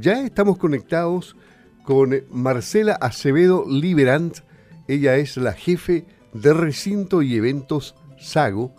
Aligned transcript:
ya 0.00 0.24
estamos 0.24 0.56
conectados 0.56 1.36
con 1.84 2.14
Marcela 2.30 2.94
Acevedo 2.94 3.64
Liberant. 3.68 4.38
Ella 4.88 5.16
es 5.16 5.36
la 5.36 5.52
jefe 5.52 6.06
de 6.32 6.54
recinto 6.54 7.22
y 7.22 7.36
eventos 7.36 7.94
Sago, 8.18 8.74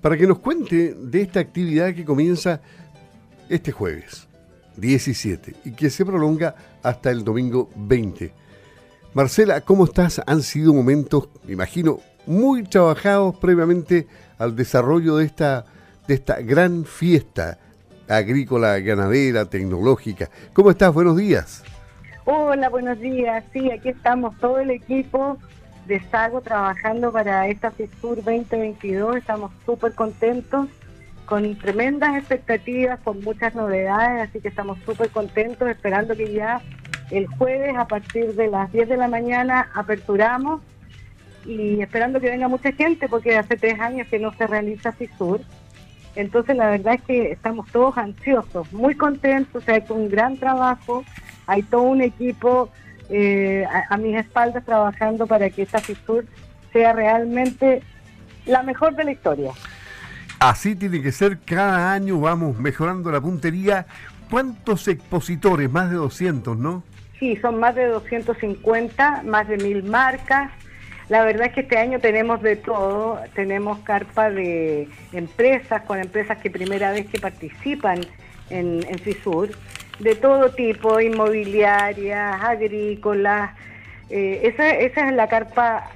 para 0.00 0.16
que 0.16 0.26
nos 0.26 0.38
cuente 0.38 0.94
de 0.94 1.22
esta 1.22 1.40
actividad 1.40 1.94
que 1.94 2.04
comienza 2.04 2.60
este 3.48 3.72
jueves 3.72 4.26
17 4.76 5.54
y 5.64 5.72
que 5.72 5.90
se 5.90 6.04
prolonga 6.04 6.54
hasta 6.82 7.10
el 7.10 7.24
domingo 7.24 7.70
20. 7.76 8.32
Marcela, 9.14 9.60
¿cómo 9.60 9.84
estás? 9.84 10.20
Han 10.26 10.42
sido 10.42 10.74
momentos, 10.74 11.28
me 11.46 11.52
imagino, 11.52 12.00
muy 12.26 12.64
trabajados 12.64 13.36
previamente 13.36 14.06
al 14.38 14.56
desarrollo 14.56 15.16
de 15.16 15.26
esta, 15.26 15.66
de 16.08 16.14
esta 16.14 16.40
gran 16.40 16.84
fiesta 16.84 17.58
agrícola, 18.08 18.78
ganadera, 18.80 19.44
tecnológica. 19.44 20.28
¿Cómo 20.52 20.70
estás? 20.70 20.92
Buenos 20.92 21.16
días. 21.16 21.62
Hola, 22.24 22.68
buenos 22.68 22.98
días. 23.00 23.44
Sí, 23.52 23.70
aquí 23.70 23.90
estamos 23.90 24.38
todo 24.38 24.58
el 24.58 24.70
equipo 24.70 25.38
de 25.86 26.00
Sago 26.10 26.40
trabajando 26.40 27.12
para 27.12 27.48
esta 27.48 27.70
FISUR 27.70 28.16
2022. 28.16 29.16
Estamos 29.16 29.52
súper 29.66 29.92
contentos, 29.94 30.68
con 31.26 31.56
tremendas 31.58 32.16
expectativas, 32.16 33.00
con 33.00 33.20
muchas 33.22 33.54
novedades, 33.54 34.28
así 34.28 34.40
que 34.40 34.48
estamos 34.48 34.78
súper 34.84 35.10
contentos, 35.10 35.68
esperando 35.68 36.16
que 36.16 36.32
ya 36.32 36.62
el 37.10 37.26
jueves 37.26 37.76
a 37.76 37.86
partir 37.86 38.34
de 38.34 38.48
las 38.48 38.72
10 38.72 38.88
de 38.88 38.96
la 38.96 39.08
mañana 39.08 39.70
aperturamos 39.74 40.62
y 41.44 41.82
esperando 41.82 42.20
que 42.20 42.30
venga 42.30 42.48
mucha 42.48 42.72
gente 42.72 43.08
porque 43.08 43.36
hace 43.36 43.56
tres 43.56 43.78
años 43.78 44.08
que 44.08 44.18
no 44.18 44.32
se 44.34 44.46
realiza 44.46 44.92
FISUR. 44.92 45.40
Entonces 46.16 46.56
la 46.56 46.70
verdad 46.70 46.94
es 46.94 47.02
que 47.02 47.32
estamos 47.32 47.70
todos 47.70 47.98
ansiosos, 47.98 48.72
muy 48.72 48.94
contentos, 48.94 49.68
ha 49.68 49.76
hecho 49.76 49.94
un 49.94 50.08
gran 50.08 50.36
trabajo, 50.36 51.04
hay 51.46 51.62
todo 51.62 51.82
un 51.82 52.02
equipo 52.02 52.70
eh, 53.10 53.66
a, 53.90 53.96
mis 53.96 54.16
espaldas 54.16 54.64
trabajando 54.64 55.26
para 55.26 55.50
que 55.50 55.62
esta 55.62 55.80
FISUR 55.80 56.24
sea 56.72 56.92
realmente 56.92 57.82
la 58.46 58.62
mejor 58.62 58.94
de 58.96 59.04
la 59.04 59.12
historia. 59.12 59.52
Así 60.38 60.74
tiene 60.74 61.02
que 61.02 61.12
ser, 61.12 61.38
cada 61.38 61.92
año 61.92 62.20
vamos 62.20 62.58
mejorando 62.58 63.10
la 63.10 63.20
puntería. 63.20 63.86
¿Cuántos 64.30 64.88
expositores? 64.88 65.70
Más 65.70 65.90
de 65.90 65.96
200, 65.96 66.56
¿no? 66.56 66.82
Sí, 67.18 67.36
son 67.36 67.60
más 67.60 67.74
de 67.74 67.86
250, 67.86 69.22
más 69.24 69.48
de 69.48 69.56
mil 69.58 69.82
marcas. 69.84 70.50
La 71.08 71.24
verdad 71.24 71.48
es 71.48 71.52
que 71.52 71.60
este 71.60 71.78
año 71.78 72.00
tenemos 72.00 72.40
de 72.42 72.56
todo, 72.56 73.20
tenemos 73.34 73.78
carpa 73.80 74.30
de 74.30 74.88
empresas, 75.12 75.82
con 75.82 75.98
empresas 75.98 76.38
que 76.38 76.50
primera 76.50 76.92
vez 76.92 77.06
que 77.06 77.18
participan 77.18 78.00
en, 78.50 78.84
en 78.88 78.98
FISUR, 78.98 79.50
de 79.98 80.14
todo 80.14 80.50
tipo, 80.50 81.00
inmobiliarias, 81.00 82.42
agrícolas, 82.42 83.52
eh, 84.10 84.40
esa, 84.44 84.70
es 84.70 85.12
la 85.14 85.28
carpa 85.28 85.90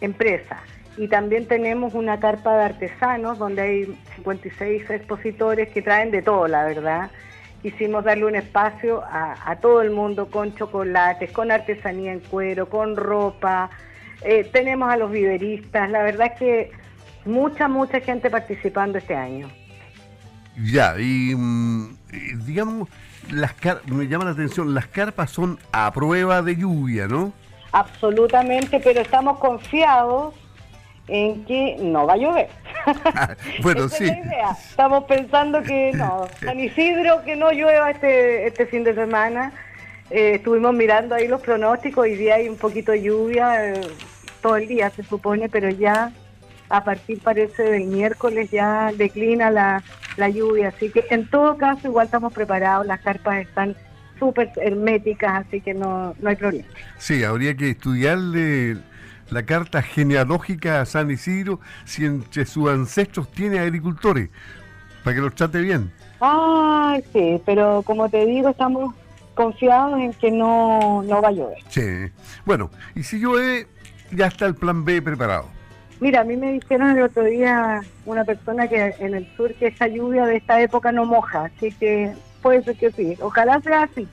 empresa. 0.00 0.58
Y 0.96 1.08
también 1.08 1.46
tenemos 1.46 1.94
una 1.94 2.20
carpa 2.20 2.56
de 2.56 2.64
artesanos 2.64 3.38
donde 3.38 3.62
hay 3.62 3.98
56 4.16 4.90
expositores 4.90 5.68
que 5.70 5.82
traen 5.82 6.10
de 6.10 6.22
todo, 6.22 6.46
la 6.48 6.64
verdad. 6.64 7.10
Quisimos 7.62 8.04
darle 8.04 8.24
un 8.24 8.36
espacio 8.36 9.02
a, 9.04 9.56
todo 9.60 9.82
el 9.82 9.90
mundo 9.90 10.30
con 10.30 10.54
chocolates, 10.54 11.30
con 11.32 11.50
artesanía 11.50 12.12
en 12.12 12.20
cuero, 12.20 12.68
con 12.68 12.96
ropa. 12.96 13.70
Eh, 14.22 14.48
tenemos 14.52 14.90
a 14.90 14.96
los 14.96 15.10
viveristas. 15.10 15.90
La 15.90 16.02
verdad 16.02 16.32
es 16.32 16.38
que 16.38 16.70
mucha, 17.24 17.68
mucha 17.68 18.00
gente 18.00 18.30
participando 18.30 18.98
este 18.98 19.14
año. 19.14 19.48
Ya, 20.56 20.94
y 20.98 21.34
mm, 21.34 21.96
digamos, 22.44 22.88
las 23.30 23.54
me 23.86 24.08
llama 24.08 24.24
la 24.24 24.32
atención, 24.32 24.74
las 24.74 24.86
carpas 24.86 25.30
son 25.30 25.58
a 25.72 25.90
prueba 25.92 26.42
de 26.42 26.56
lluvia, 26.56 27.06
¿no? 27.06 27.32
Absolutamente, 27.72 28.80
pero 28.80 29.00
estamos 29.00 29.38
confiados 29.38 30.34
en 31.06 31.44
que 31.44 31.76
no 31.80 32.06
va 32.06 32.14
a 32.14 32.16
llover. 32.16 32.48
bueno, 33.62 33.88
sí. 33.88 34.10
Estamos 34.68 35.04
pensando 35.04 35.62
que 35.62 35.92
no, 35.92 36.26
San 36.40 36.58
Isidro, 36.58 37.22
que 37.24 37.36
no 37.36 37.52
llueva 37.52 37.90
este, 37.90 38.46
este 38.46 38.66
fin 38.66 38.84
de 38.84 38.94
semana. 38.94 39.52
Eh, 40.10 40.36
estuvimos 40.36 40.74
mirando 40.74 41.14
ahí 41.14 41.28
los 41.28 41.40
pronósticos, 41.40 42.02
hoy 42.02 42.16
día 42.16 42.34
hay 42.36 42.48
un 42.48 42.56
poquito 42.56 42.90
de 42.92 43.02
lluvia, 43.02 43.72
eh, 43.72 43.80
todo 44.40 44.56
el 44.56 44.68
día 44.68 44.90
se 44.90 45.02
supone, 45.02 45.48
pero 45.48 45.70
ya 45.70 46.12
a 46.68 46.84
partir 46.84 47.20
parece 47.20 47.62
del 47.64 47.84
miércoles 47.84 48.50
ya 48.50 48.92
declina 48.96 49.50
la, 49.50 49.82
la 50.16 50.28
lluvia, 50.28 50.68
así 50.68 50.90
que 50.90 51.04
en 51.10 51.28
todo 51.28 51.56
caso 51.56 51.88
igual 51.88 52.06
estamos 52.06 52.32
preparados, 52.32 52.86
las 52.86 53.00
carpas 53.00 53.38
están 53.38 53.76
súper 54.18 54.50
herméticas, 54.56 55.46
así 55.46 55.60
que 55.60 55.74
no, 55.74 56.14
no 56.20 56.28
hay 56.28 56.36
problema. 56.36 56.68
Sí, 56.98 57.24
habría 57.24 57.56
que 57.56 57.70
estudiarle 57.70 58.76
la 59.30 59.44
carta 59.44 59.82
genealógica 59.82 60.80
a 60.80 60.86
San 60.86 61.10
Isidro 61.10 61.60
si 61.84 62.04
entre 62.04 62.46
sus 62.46 62.68
ancestros 62.68 63.30
tiene 63.32 63.58
agricultores, 63.58 64.30
para 65.02 65.16
que 65.16 65.22
los 65.22 65.34
trate 65.34 65.60
bien. 65.60 65.90
Ay, 66.20 67.02
sí, 67.12 67.40
pero 67.46 67.82
como 67.82 68.08
te 68.08 68.26
digo, 68.26 68.50
estamos 68.50 68.94
confiados 69.34 69.98
en 69.98 70.12
que 70.12 70.30
no, 70.30 71.02
no 71.02 71.22
va 71.22 71.28
a 71.28 71.32
llover. 71.32 71.58
Sí, 71.68 72.12
bueno, 72.44 72.70
y 72.94 73.02
si 73.02 73.18
llueve, 73.18 73.66
ya 74.12 74.26
está 74.26 74.46
el 74.46 74.54
plan 74.54 74.84
B 74.84 75.02
preparado. 75.02 75.46
Mira, 76.00 76.22
a 76.22 76.24
mí 76.24 76.36
me 76.36 76.52
dijeron 76.52 76.96
el 76.96 77.02
otro 77.02 77.24
día 77.24 77.82
una 78.06 78.24
persona 78.24 78.66
que 78.68 78.94
en 79.00 79.14
el 79.14 79.28
sur 79.36 79.52
que 79.54 79.66
esa 79.66 79.86
lluvia 79.86 80.24
de 80.26 80.36
esta 80.36 80.60
época 80.60 80.92
no 80.92 81.04
moja, 81.04 81.44
así 81.44 81.72
que 81.72 82.12
puede 82.40 82.62
ser 82.62 82.76
que 82.76 82.90
sí. 82.92 83.16
Ojalá 83.20 83.60
sea 83.60 83.82
así. 83.82 84.08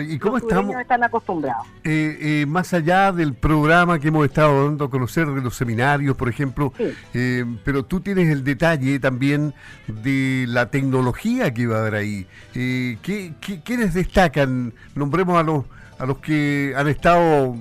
¿Y 0.00 0.18
cómo 0.18 0.38
Los 0.38 0.42
estamos? 0.42 0.76
están 0.76 1.02
acostumbrados. 1.02 1.66
Eh, 1.84 2.18
eh, 2.20 2.46
más 2.46 2.74
allá 2.74 3.12
del 3.12 3.34
programa 3.34 3.98
que 3.98 4.08
hemos 4.08 4.26
estado 4.26 4.66
dando 4.66 4.84
a 4.84 4.90
conocer 4.90 5.26
de 5.28 5.40
los 5.40 5.56
seminarios, 5.56 6.16
por 6.16 6.28
ejemplo, 6.28 6.72
eh, 7.14 7.44
pero 7.64 7.84
tú 7.84 8.00
tienes 8.00 8.28
el 8.28 8.44
detalle 8.44 8.98
también 8.98 9.54
de 9.86 10.44
la 10.48 10.70
tecnología 10.70 11.52
que 11.54 11.66
va 11.66 11.76
a 11.76 11.80
haber 11.80 11.94
ahí. 11.94 12.26
¿qué, 12.52 13.32
quiénes 13.64 13.94
destacan? 13.94 14.74
Nombremos 14.94 15.38
a 15.38 15.42
los, 15.42 15.64
a 15.98 16.06
los 16.06 16.18
que 16.18 16.74
han 16.76 16.88
estado 16.88 17.56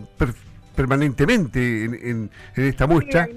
permanentemente 0.81 1.85
en, 1.85 2.31
esta 2.55 2.87
muestra. 2.87 3.29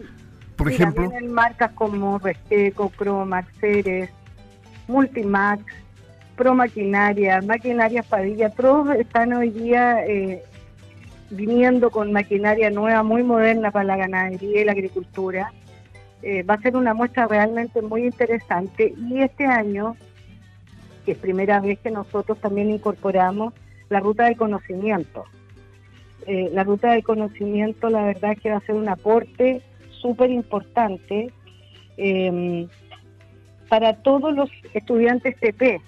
por 0.57 0.71
ejemplo. 0.71 1.13
En 1.13 1.31
marcas 1.31 1.73
como 1.73 2.19
Resteco, 2.19 2.89
Cromax, 2.89 3.49
Ceres, 3.61 4.09
Multimax, 4.89 5.63
Pro 6.37 6.55
Maquinaria, 6.55 7.43
Maquinaria 7.43 8.03
Padilla, 8.03 8.49
todos 8.49 8.97
están 8.97 9.35
hoy 9.35 9.51
día 9.51 10.07
eh, 10.07 10.43
viniendo 11.31 11.91
con 11.91 12.13
maquinaria 12.13 12.71
nueva, 12.71 13.03
muy 13.03 13.23
moderna 13.23 13.71
para 13.71 13.85
la 13.85 13.97
ganadería 13.97 14.63
y 14.63 14.65
la 14.65 14.73
agricultura. 14.73 15.53
Eh, 16.23 16.45
va 16.45 16.55
a 16.55 16.63
ser 16.63 16.77
una 16.77 16.95
muestra 16.95 17.27
realmente 17.27 17.83
muy 17.83 18.07
interesante 18.07 18.95
y 18.97 19.21
este 19.21 19.45
año, 19.45 19.97
que 21.05 21.13
es 21.13 21.19
primera 21.19 21.61
vez 21.61 21.79
que 21.81 21.91
nosotros 21.91 22.39
también 22.41 22.71
incorporamos 22.71 23.53
la 23.91 24.01
ruta 24.01 24.25
del 24.25 24.39
conocimiento. 24.39 25.27
Eh, 26.27 26.51
la 26.53 26.65
ruta 26.65 26.93
del 26.93 27.05
conocimiento, 27.05 27.91
la 27.91 28.05
verdad 28.05 28.33
es 28.33 28.41
que 28.41 28.51
va 28.51 28.57
a 28.57 28.67
ser 28.67 28.75
un 28.75 28.89
aporte 28.89 29.63
súper 30.01 30.31
importante 30.31 31.33
para 33.69 33.95
todos 33.95 34.35
los 34.35 34.51
estudiantes 34.73 35.37
TP, 35.39 35.81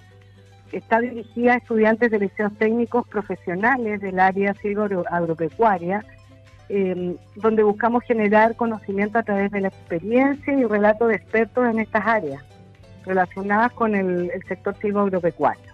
está 0.72 1.00
dirigida 1.00 1.54
a 1.54 1.56
estudiantes 1.56 2.10
de 2.10 2.18
liceos 2.18 2.52
técnicos 2.58 3.06
profesionales 3.08 4.00
del 4.00 4.18
área 4.18 4.54
silvo-agropecuaria, 4.54 6.04
em, 6.68 7.16
donde 7.36 7.62
buscamos 7.62 8.02
generar 8.04 8.56
conocimiento 8.56 9.18
a 9.18 9.22
través 9.22 9.50
de 9.52 9.60
la 9.60 9.68
experiencia 9.68 10.52
y 10.52 10.64
relato 10.64 11.06
de 11.06 11.16
expertos 11.16 11.68
en 11.68 11.78
estas 11.80 12.06
áreas 12.06 12.44
relacionadas 13.04 13.72
con 13.72 13.94
el, 13.94 14.32
sector 14.48 14.76
silvo-agropecuario. 14.76 15.72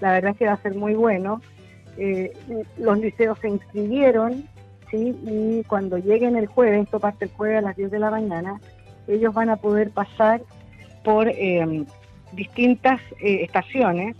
La 0.00 0.12
verdad 0.12 0.32
es 0.32 0.36
que 0.36 0.46
va 0.46 0.52
a 0.52 0.62
ser 0.62 0.74
muy 0.74 0.94
bueno. 0.94 1.40
Eh, 1.96 2.32
los 2.78 2.98
liceos 2.98 3.38
se 3.40 3.48
inscribieron, 3.48 4.44
¿sí? 4.90 5.16
y 5.24 5.64
cuando 5.64 5.98
lleguen 5.98 6.36
el 6.36 6.46
jueves, 6.46 6.84
esto 6.84 6.98
parte 6.98 7.26
el 7.26 7.30
jueves 7.32 7.58
a 7.58 7.62
las 7.62 7.76
10 7.76 7.90
de 7.90 7.98
la 7.98 8.10
mañana, 8.10 8.60
ellos 9.06 9.34
van 9.34 9.50
a 9.50 9.56
poder 9.56 9.90
pasar 9.90 10.40
por 11.04 11.28
eh, 11.28 11.84
distintas 12.32 13.00
eh, 13.20 13.42
estaciones. 13.42 14.16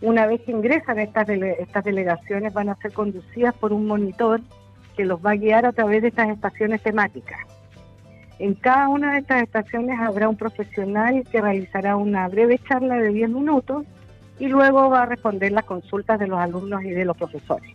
Una 0.00 0.26
vez 0.26 0.40
que 0.42 0.52
ingresan 0.52 0.98
estas, 0.98 1.28
estas 1.28 1.84
delegaciones 1.84 2.52
van 2.52 2.68
a 2.68 2.76
ser 2.76 2.92
conducidas 2.92 3.54
por 3.54 3.72
un 3.72 3.86
monitor 3.86 4.40
que 4.96 5.04
los 5.04 5.24
va 5.24 5.32
a 5.32 5.36
guiar 5.36 5.66
a 5.66 5.72
través 5.72 6.02
de 6.02 6.08
estas 6.08 6.28
estaciones 6.28 6.82
temáticas. 6.82 7.38
En 8.38 8.54
cada 8.54 8.88
una 8.88 9.12
de 9.12 9.18
estas 9.20 9.42
estaciones 9.42 9.98
habrá 10.00 10.28
un 10.28 10.36
profesional 10.36 11.24
que 11.30 11.40
realizará 11.40 11.96
una 11.96 12.28
breve 12.28 12.58
charla 12.58 12.96
de 12.96 13.10
10 13.10 13.30
minutos 13.30 13.86
y 14.38 14.48
luego 14.48 14.90
va 14.90 15.02
a 15.02 15.06
responder 15.06 15.52
las 15.52 15.64
consultas 15.64 16.18
de 16.18 16.26
los 16.26 16.38
alumnos 16.38 16.82
y 16.84 16.90
de 16.90 17.04
los 17.04 17.16
profesores. 17.16 17.72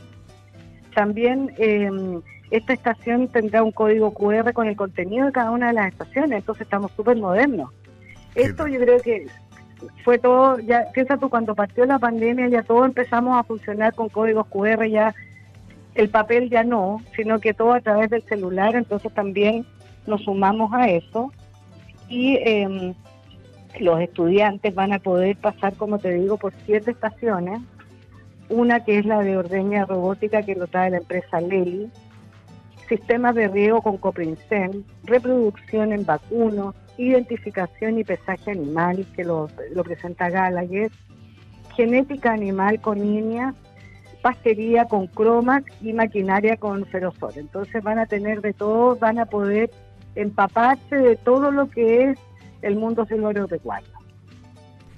También 0.94 1.54
em, 1.58 2.22
esta 2.52 2.74
estación 2.74 3.28
tendrá 3.28 3.64
un 3.64 3.72
código 3.72 4.14
QR 4.14 4.54
con 4.54 4.68
el 4.68 4.76
contenido 4.76 5.28
de 5.28 5.32
cada 5.32 5.52
una 5.52 5.68
de 5.68 5.74
las 5.74 5.92
estaciones, 5.92 6.40
entonces 6.40 6.64
estamos 6.64 6.92
súper 6.92 7.18
modernos. 7.18 7.72
Esto 8.36 8.68
yo 8.68 8.80
creo 8.80 9.00
que 9.00 9.28
fue 10.04 10.18
todo, 10.18 10.60
ya 10.60 10.86
piensa 10.94 11.18
tú, 11.18 11.30
cuando 11.30 11.56
partió 11.56 11.86
la 11.86 12.00
pandemia 12.00 12.48
ya 12.50 12.64
todo 12.64 12.86
empezamos 12.86 13.38
a 13.38 13.44
funcionar 13.44 13.94
con 13.94 14.10
códigos 14.10 14.48
QR, 14.48 14.86
ya 14.88 15.14
el 15.96 16.10
papel 16.10 16.50
ya 16.50 16.64
no, 16.64 17.02
sino 17.16 17.40
que 17.40 17.54
todo 17.54 17.74
a 17.74 17.82
través 17.82 18.10
del 18.10 18.24
celular, 18.24 18.76
entonces 18.76 19.14
también 19.14 19.66
nos 20.06 20.24
sumamos 20.24 20.74
a 20.74 20.90
eso 20.90 21.32
y 22.08 22.38
em, 22.42 22.94
los 23.80 24.00
estudiantes 24.02 24.74
van 24.74 24.94
a 24.94 25.00
poder 25.00 25.38
pasar, 25.38 25.76
como 25.76 26.00
te 26.00 26.14
digo, 26.14 26.38
por 26.38 26.54
siete 26.66 26.92
estaciones, 26.92 27.62
una 28.50 28.84
que 28.84 28.98
es 28.98 29.06
la 29.06 29.22
de 29.22 29.38
ordeña 29.38 29.86
robótica 29.86 30.42
que 30.42 30.56
lo 30.56 30.68
trae 30.68 30.90
la 30.90 30.98
empresa 30.98 31.40
Lely, 31.40 31.92
sistemas 32.88 33.36
de 33.36 33.48
riego 33.48 33.82
con 33.82 33.98
coprincel, 33.98 34.84
reproducción 35.04 35.94
en 35.94 36.06
vacunos, 36.06 36.76
identificación 36.98 38.00
y 38.00 38.04
pesaje 38.04 38.52
animal, 38.52 39.06
que 39.16 39.24
lo, 39.24 39.48
presenta 39.84 40.30
Gallagher, 40.30 40.92
genética 41.76 42.34
animal 42.34 42.82
con 42.82 43.00
línea, 43.00 43.54
pastería 44.22 44.86
con 44.86 45.08
cromas 45.08 45.64
y 45.82 45.94
maquinaria 45.94 46.58
con 46.58 46.86
ferozor. 46.88 47.34
Entonces 47.38 47.82
van 47.84 48.00
a 48.00 48.08
tener 48.08 48.42
de 48.42 48.54
todo, 48.54 48.96
van 48.96 49.20
a 49.20 49.28
poder 49.28 49.70
empaparse 50.16 50.98
de 50.98 51.16
todo 51.16 51.52
lo 51.52 51.70
que 51.70 52.10
es 52.10 52.20
el 52.62 52.76
mundo 52.76 53.08
agropecuario. 53.10 53.90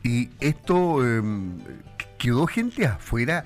Y 0.03 0.29
esto 0.39 1.05
em, 1.05 1.59
quedó 2.17 2.47
gente 2.47 2.85
afuera. 2.85 3.45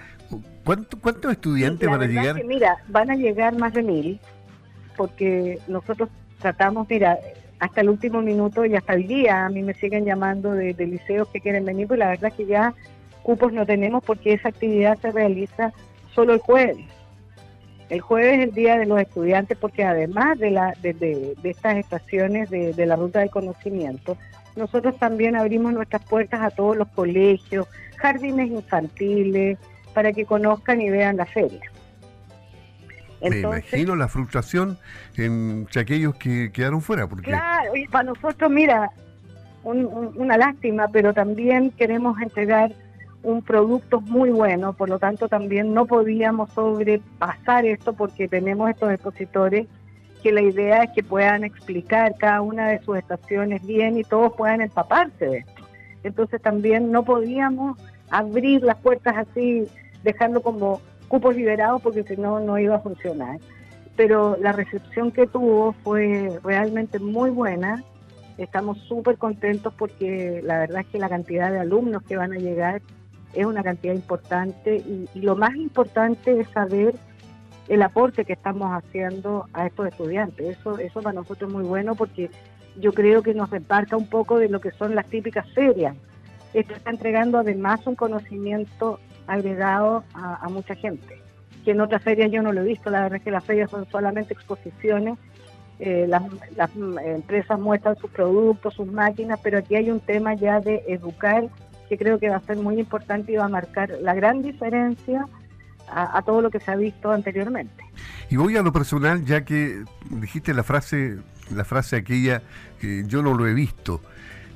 ¿Cuántos 0.64 1.32
estudiantes 1.32 1.88
van 1.88 2.02
a 2.02 2.08
llegar? 2.08 2.44
mira, 2.46 2.78
van 2.88 3.12
a 3.12 3.16
llegar 3.16 3.56
más 3.58 3.74
de 3.74 3.84
mil, 3.84 4.20
porque 4.98 5.60
nosotros 5.68 6.10
tratamos, 6.40 6.88
mira, 6.90 7.20
hasta 7.60 7.82
el 7.82 7.90
último 7.90 8.22
minuto 8.22 8.66
y 8.66 8.76
hasta 8.76 8.94
el 8.94 9.08
día 9.08 9.46
a 9.46 9.50
mí 9.50 9.62
me 9.62 9.74
siguen 9.76 10.06
llamando 10.06 10.52
de, 10.52 10.74
liceos 10.74 11.28
que 11.30 11.40
quieren 11.40 11.66
venir, 11.66 11.88
pues 11.88 12.00
la 12.00 12.10
verdad 12.10 12.32
es 12.32 12.34
que 12.34 12.46
ya 12.46 12.74
cupos 13.24 13.54
no 13.54 13.66
tenemos 13.66 14.04
porque 14.04 14.34
esa 14.34 14.50
actividad 14.50 14.98
se 15.00 15.12
realiza 15.12 15.72
solo 16.14 16.34
el 16.34 16.40
jueves. 16.40 16.86
El 17.90 18.02
jueves 18.02 18.40
es 18.40 18.44
el 18.46 18.52
día 18.52 18.78
de 18.78 18.86
los 18.86 19.00
estudiantes 19.00 19.58
porque 19.58 19.84
además 19.84 20.40
de, 20.40 20.52
la, 20.52 20.74
de, 20.82 21.36
estas 21.44 21.78
estaciones 21.78 22.50
de, 22.50 22.74
de, 22.74 22.86
la 22.86 22.96
ruta 22.96 23.20
del 23.20 23.30
conocimiento, 23.30 24.18
nosotros 24.56 24.98
también 24.98 25.36
abrimos 25.36 25.74
nuestras 25.74 26.04
puertas 26.04 26.42
a 26.42 26.50
todos 26.50 26.76
los 26.76 26.88
colegios, 26.90 27.68
jardines 27.98 28.50
infantiles, 28.50 29.60
para 29.94 30.12
que 30.14 30.26
conozcan 30.26 30.82
y 30.82 30.90
vean 30.90 31.18
la 31.18 31.26
feria. 31.26 31.62
Me 33.22 33.40
imagino 33.40 33.96
la 33.96 34.08
frustración 34.08 34.78
entre 35.16 35.82
aquellos 35.82 36.16
que 36.16 36.52
quedaron 36.52 36.82
fuera. 36.82 37.08
Porque... 37.08 37.26
Claro, 37.26 37.76
y 37.76 37.88
para 37.88 38.04
nosotros, 38.04 38.52
mira, 38.52 38.92
una 39.64 40.38
lástima, 40.38 40.88
pero 40.90 41.14
también 41.14 41.72
queremos 41.72 42.22
entregar 42.22 42.72
un 43.26 43.42
producto 43.42 44.02
muy 44.02 44.30
bueno, 44.30 44.74
por 44.74 44.88
lo 44.88 45.00
tanto 45.00 45.28
también 45.28 45.74
no 45.74 45.86
podíamos 45.88 46.52
sobrepasar 46.52 47.66
esto 47.66 47.94
porque 47.94 48.28
tenemos 48.28 48.70
estos 48.70 48.92
expositores 48.92 49.68
que 50.22 50.32
la 50.32 50.42
idea 50.42 50.84
es 50.84 50.92
que 50.92 51.04
puedan 51.04 51.44
explicar 51.44 52.16
cada 52.18 52.42
una 52.42 52.70
de 52.70 52.82
sus 52.84 52.98
estaciones 52.98 53.66
bien 53.66 53.98
y 53.98 54.04
todos 54.04 54.34
puedan 54.34 54.62
empaparse 54.62 55.26
de 55.26 55.38
esto. 55.40 55.64
Entonces 56.04 56.42
también 56.42 56.92
no 56.92 57.04
podíamos 57.04 57.80
abrir 58.10 58.64
las 58.64 58.78
puertas 58.78 59.16
así, 59.18 59.68
dejando 60.04 60.42
como 60.42 60.82
cupos 61.08 61.36
liberados 61.36 61.82
porque 61.82 62.04
si 62.04 62.18
no, 62.18 62.40
no 62.40 62.60
iba 62.60 62.76
a 62.76 62.80
funcionar. 62.80 63.40
Pero 63.96 64.38
la 64.40 64.52
recepción 64.52 65.12
que 65.12 65.26
tuvo 65.26 65.74
fue 65.84 66.40
realmente 66.44 67.00
muy 67.00 67.32
buena. 67.32 67.84
Estamos 68.38 68.78
súper 68.80 69.18
contentos 69.18 69.74
porque 69.76 70.42
la 70.44 70.60
verdad 70.60 70.82
es 70.82 70.88
que 70.88 71.00
la 71.00 71.10
cantidad 71.10 71.52
de 71.52 71.60
alumnos 71.60 72.04
que 72.04 72.18
van 72.18 72.34
a 72.34 72.38
llegar 72.38 72.82
es 73.36 73.46
una 73.46 73.64
cantidad 73.64 73.94
importante 73.94 74.78
y, 74.78 75.08
lo 75.20 75.36
más 75.36 75.56
importante 75.56 76.40
es 76.40 76.48
saber 76.50 76.96
el 77.68 77.82
aporte 77.82 78.26
que 78.26 78.34
estamos 78.34 78.72
haciendo 78.72 79.48
a 79.54 79.66
estos 79.66 79.88
estudiantes. 79.88 80.58
Eso, 80.58 80.78
eso 80.78 81.02
para 81.02 81.16
nosotros 81.16 81.50
es 81.50 81.56
muy 81.56 81.66
bueno 81.66 81.96
porque 81.96 82.30
yo 82.78 82.94
creo 82.94 83.22
que 83.22 83.34
nos 83.34 83.50
reparta 83.50 83.98
un 83.98 84.08
poco 84.08 84.38
de 84.38 84.50
lo 84.50 84.60
que 84.60 84.72
son 84.72 84.96
las 84.96 85.08
típicas 85.08 85.50
ferias. 85.54 85.96
Esto 86.54 86.74
está 86.74 86.92
entregando 86.92 87.38
además 87.38 87.86
un 87.86 87.96
conocimiento 87.96 89.00
agregado 89.28 90.04
a, 90.14 90.48
mucha 90.50 90.76
gente, 90.76 91.20
que 91.64 91.72
en 91.72 91.82
otras 91.82 92.04
ferias 92.04 92.32
yo 92.32 92.42
no 92.42 92.54
lo 92.54 92.62
he 92.62 92.66
visto, 92.66 92.90
la 92.90 93.02
verdad 93.02 93.18
es 93.18 93.24
que 93.24 93.32
las 93.32 93.44
ferias 93.44 93.72
son 93.72 93.90
solamente 93.90 94.34
exposiciones, 94.34 95.18
eh, 95.80 96.06
las, 96.08 96.24
empresas 97.04 97.60
muestran 97.60 97.98
sus 97.98 98.10
productos, 98.12 98.76
sus 98.76 98.88
máquinas, 98.88 99.40
pero 99.44 99.58
aquí 99.58 99.76
hay 99.76 99.90
un 99.90 100.00
tema 100.00 100.36
ya 100.36 100.60
de 100.60 100.84
educar 100.88 101.50
que 101.90 101.98
creo 101.98 102.20
que 102.20 102.30
va 102.30 102.38
a 102.38 102.42
ser 102.42 102.58
muy 102.58 102.80
importante 102.80 103.32
y 103.32 103.36
va 103.36 103.46
a 103.46 103.50
marcar 103.50 103.98
la 104.02 104.14
gran 104.14 104.42
diferencia 104.42 105.26
a, 105.88 106.22
todo 106.24 106.42
lo 106.42 106.50
que 106.50 106.60
se 106.60 106.72
ha 106.72 106.76
visto 106.76 107.12
anteriormente. 107.12 107.84
Y 108.30 108.38
voy 108.38 108.58
a 108.58 108.64
lo 108.64 108.74
personal, 108.74 109.24
ya 109.24 109.46
que 109.46 109.84
dijiste 110.10 110.54
la 110.54 110.64
frase, 110.64 111.20
la 111.54 111.64
frase 111.64 111.98
aquella, 111.98 112.42
que 112.80 113.04
yo 113.06 113.22
no 113.22 113.34
lo 113.34 113.48
he 113.48 113.54
visto. 113.54 114.02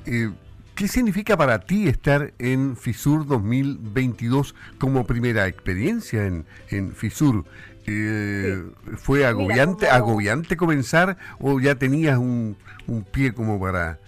Eh, 0.06 0.30
¿Qué 0.74 0.88
significa 0.88 1.36
para 1.36 1.60
ti 1.60 1.88
estar 1.88 2.32
en 2.38 2.76
FISUR 2.76 3.26
2022 3.26 4.54
como 4.78 5.06
primera 5.06 5.46
experiencia 5.46 6.26
en, 6.26 6.46
en 6.70 6.94
FISUR? 6.94 7.44
Eh, 7.86 8.62
¿Fue 8.98 9.26
agobiante, 9.26 9.88
agobiante 9.88 10.56
comenzar 10.56 11.16
o 11.38 11.60
ya 11.60 11.74
tenías 11.74 12.18
un, 12.18 12.56
pie 13.10 13.32
como 13.32 13.60
para...? 13.60 13.98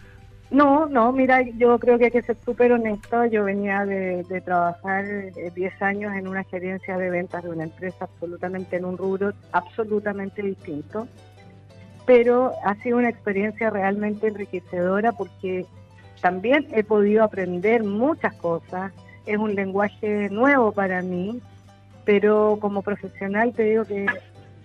No, 0.52 0.84
no, 0.84 1.12
mira, 1.12 1.40
yo 1.40 1.78
creo 1.78 1.98
que 1.98 2.04
hay 2.04 2.10
que 2.10 2.20
ser 2.20 2.36
súper 2.44 2.72
honesto. 2.72 3.24
Yo 3.24 3.44
venía 3.44 3.86
de, 3.86 4.42
trabajar 4.44 5.06
10 5.32 5.56
eh, 5.56 5.72
años 5.80 6.14
en 6.14 6.28
una 6.28 6.44
gerencia 6.44 6.98
de 6.98 7.08
ventas 7.08 7.42
de 7.42 7.48
una 7.48 7.64
empresa 7.64 8.04
absolutamente 8.04 8.76
en 8.76 8.84
un 8.84 8.98
rubro 8.98 9.32
absolutamente 9.52 10.42
distinto, 10.42 11.08
pero 12.04 12.52
ha 12.66 12.74
sido 12.82 12.98
una 12.98 13.08
experiencia 13.08 13.70
realmente 13.70 14.26
enriquecedora 14.26 15.12
porque 15.12 15.64
también 16.20 16.68
he 16.72 16.84
podido 16.84 17.24
aprender 17.24 17.82
muchas 17.82 18.34
cosas, 18.34 18.92
es 19.24 19.38
un 19.38 19.54
lenguaje 19.54 20.28
nuevo 20.28 20.70
para 20.70 21.00
mí, 21.00 21.40
pero 22.04 22.58
como 22.60 22.82
profesional 22.82 23.54
te 23.54 23.62
digo 23.62 23.86
que 23.86 24.04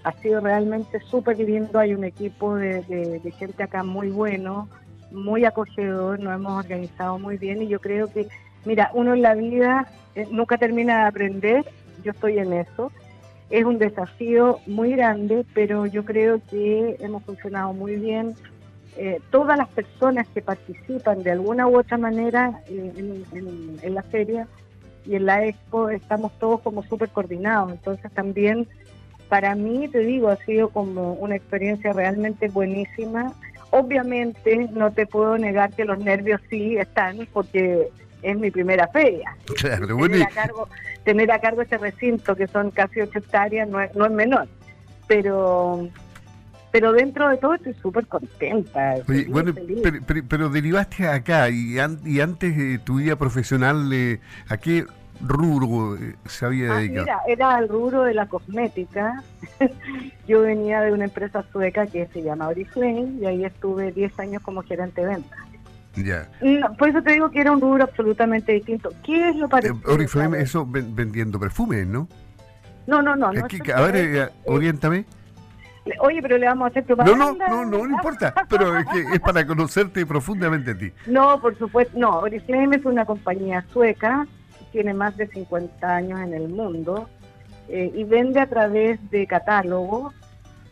ha 0.03 0.11
sido 0.21 0.41
realmente 0.41 0.99
súper 0.99 1.39
lindo, 1.39 1.79
hay 1.79 1.93
un 1.93 2.03
equipo 2.03 2.55
de, 2.55 3.21
gente 3.39 3.63
acá 3.63 3.83
muy 3.83 4.09
bueno, 4.09 4.67
muy 5.11 5.45
acogedor, 5.45 6.19
nos 6.19 6.35
hemos 6.35 6.65
organizado 6.65 7.19
muy 7.19 7.37
bien 7.37 7.61
y 7.61 7.67
yo 7.67 7.79
creo 7.79 8.07
que, 8.11 8.27
mira, 8.65 8.91
uno 8.93 9.13
en 9.13 9.21
la 9.21 9.35
vida 9.35 9.87
eh, 10.15 10.27
nunca 10.31 10.57
termina 10.57 11.01
de 11.01 11.07
aprender, 11.07 11.65
yo 12.03 12.11
estoy 12.11 12.39
en 12.39 12.53
eso, 12.53 12.91
es 13.49 13.63
un 13.63 13.77
desafío 13.77 14.59
muy 14.67 14.91
grande, 14.91 15.45
pero 15.53 15.85
yo 15.85 16.03
creo 16.03 16.41
que 16.49 16.97
hemos 16.99 17.23
funcionado 17.23 17.73
muy 17.73 17.95
bien, 17.95 18.35
eh, 18.97 19.21
todas 19.29 19.57
las 19.57 19.69
personas 19.69 20.27
que 20.29 20.41
participan 20.41 21.21
de 21.21 21.31
alguna 21.31 21.67
u 21.67 21.77
otra 21.77 21.97
manera 21.97 22.61
en, 22.67 23.93
la 23.93 24.01
feria 24.01 24.47
y 25.05 25.15
en 25.15 25.27
la 25.27 25.45
expo 25.45 25.89
estamos 25.89 26.31
todos 26.39 26.61
como 26.61 26.81
súper 26.83 27.09
coordinados. 27.09 27.71
Entonces 27.71 28.11
también 28.11 28.67
para 29.29 29.53
mí, 29.55 29.87
te 29.87 29.99
digo, 29.99 30.29
ha 30.29 30.37
sido 30.37 30.69
como 30.69 31.13
una 31.13 31.35
experiencia 31.35 31.93
realmente 31.93 32.47
buenísima. 32.47 33.33
Obviamente 33.71 34.69
no 34.71 34.91
te 34.91 35.05
puedo 35.05 35.37
negar 35.37 35.73
que 35.73 35.85
los 35.85 35.99
nervios 35.99 36.41
sí 36.49 36.77
están 36.77 37.27
porque 37.33 37.89
es 38.21 38.37
mi 38.37 38.51
primera 38.51 38.87
feria. 38.87 39.35
tener, 39.55 40.23
a 40.23 40.29
cargo, 40.29 40.69
tener 41.03 41.31
a 41.31 41.39
cargo 41.39 41.61
este 41.61 41.77
recinto 41.77 42.35
que 42.35 42.47
son 42.47 42.71
casi 42.71 43.01
ocho 43.01 43.19
hectáreas 43.19 43.67
no 43.67 43.81
es, 43.81 43.93
no 43.95 44.05
es 44.05 44.11
menor. 44.11 44.47
Pero 45.07 45.89
pero 46.71 46.91
dentro 46.91 47.29
de 47.29 47.37
todo 47.37 47.55
estoy 47.55 47.73
súper 47.75 48.05
contenta. 48.07 48.95
bueno, 49.29 49.53
pero, 50.27 50.49
derivaste 50.49 51.07
acá 51.07 51.49
y, 51.49 51.77
y 52.05 52.19
antes 52.19 52.55
de 52.57 52.77
tu 52.79 52.97
vida 52.97 53.15
profesional, 53.15 53.91
eh, 53.93 54.19
¿a 54.49 54.57
qué 54.57 54.85
rubro 55.21 55.95
eh, 55.95 56.15
se 56.25 56.45
había 56.45 56.73
ah, 56.73 56.77
dedicado? 56.77 57.05
Mira, 57.05 57.19
era 57.27 57.59
el 57.59 57.69
rubro 57.69 58.03
de 58.03 58.13
la 58.13 58.27
cosmética. 58.27 59.23
Yo 60.27 60.41
venía 60.41 60.81
de 60.81 60.91
una 60.91 61.05
empresa 61.05 61.43
sueca 61.51 61.87
que 61.87 62.07
se 62.07 62.21
llama 62.21 62.47
Oriflame 62.47 63.17
y 63.21 63.25
ahí 63.25 63.45
estuve 63.45 63.91
10 63.91 64.19
años 64.19 64.43
como 64.43 64.63
gerente 64.63 65.01
de 65.01 65.07
ventas. 65.07 65.39
Ya. 65.95 66.29
por 66.77 66.89
eso 66.89 67.01
te 67.01 67.13
digo 67.13 67.31
que 67.31 67.41
era 67.41 67.51
un 67.51 67.59
rubro 67.59 67.83
absolutamente 67.83 68.51
distinto. 68.51 68.91
¿Qué 69.03 69.29
es 69.29 69.35
lo 69.35 69.49
parecido? 69.49 69.79
Eh, 69.87 69.93
Oriflame, 69.93 70.39
eso 70.39 70.67
vendiendo 70.69 71.39
perfumes, 71.39 71.87
¿no? 71.87 72.07
No, 72.85 73.01
no, 73.01 73.15
no. 73.15 73.27
a 73.27 73.81
ver, 73.81 74.31
oriéntame. 74.45 75.05
Oye, 75.99 76.21
pero 76.21 76.37
le 76.37 76.47
vamos 76.47 76.65
a 76.65 76.69
hacer 76.69 76.83
propaganda. 76.83 77.17
No, 77.17 77.33
no, 77.33 77.65
no, 77.65 77.85
no, 77.87 77.95
importa, 77.95 78.33
pero 78.49 78.77
es, 78.77 78.85
que 78.87 78.99
es 79.13 79.19
para 79.19 79.45
conocerte 79.45 80.05
profundamente 80.05 80.71
a 80.71 80.77
ti. 80.77 80.91
No, 81.07 81.39
por 81.39 81.57
supuesto, 81.57 81.97
no. 81.97 82.19
Oriflame 82.19 82.75
es 82.75 82.85
una 82.85 83.05
compañía 83.05 83.63
sueca, 83.71 84.27
tiene 84.71 84.93
más 84.93 85.17
de 85.17 85.27
50 85.27 85.95
años 85.95 86.19
en 86.19 86.33
el 86.33 86.49
mundo 86.49 87.09
eh, 87.69 87.91
y 87.93 88.03
vende 88.03 88.39
a 88.39 88.47
través 88.47 88.99
de 89.09 89.27
catálogos 89.27 90.13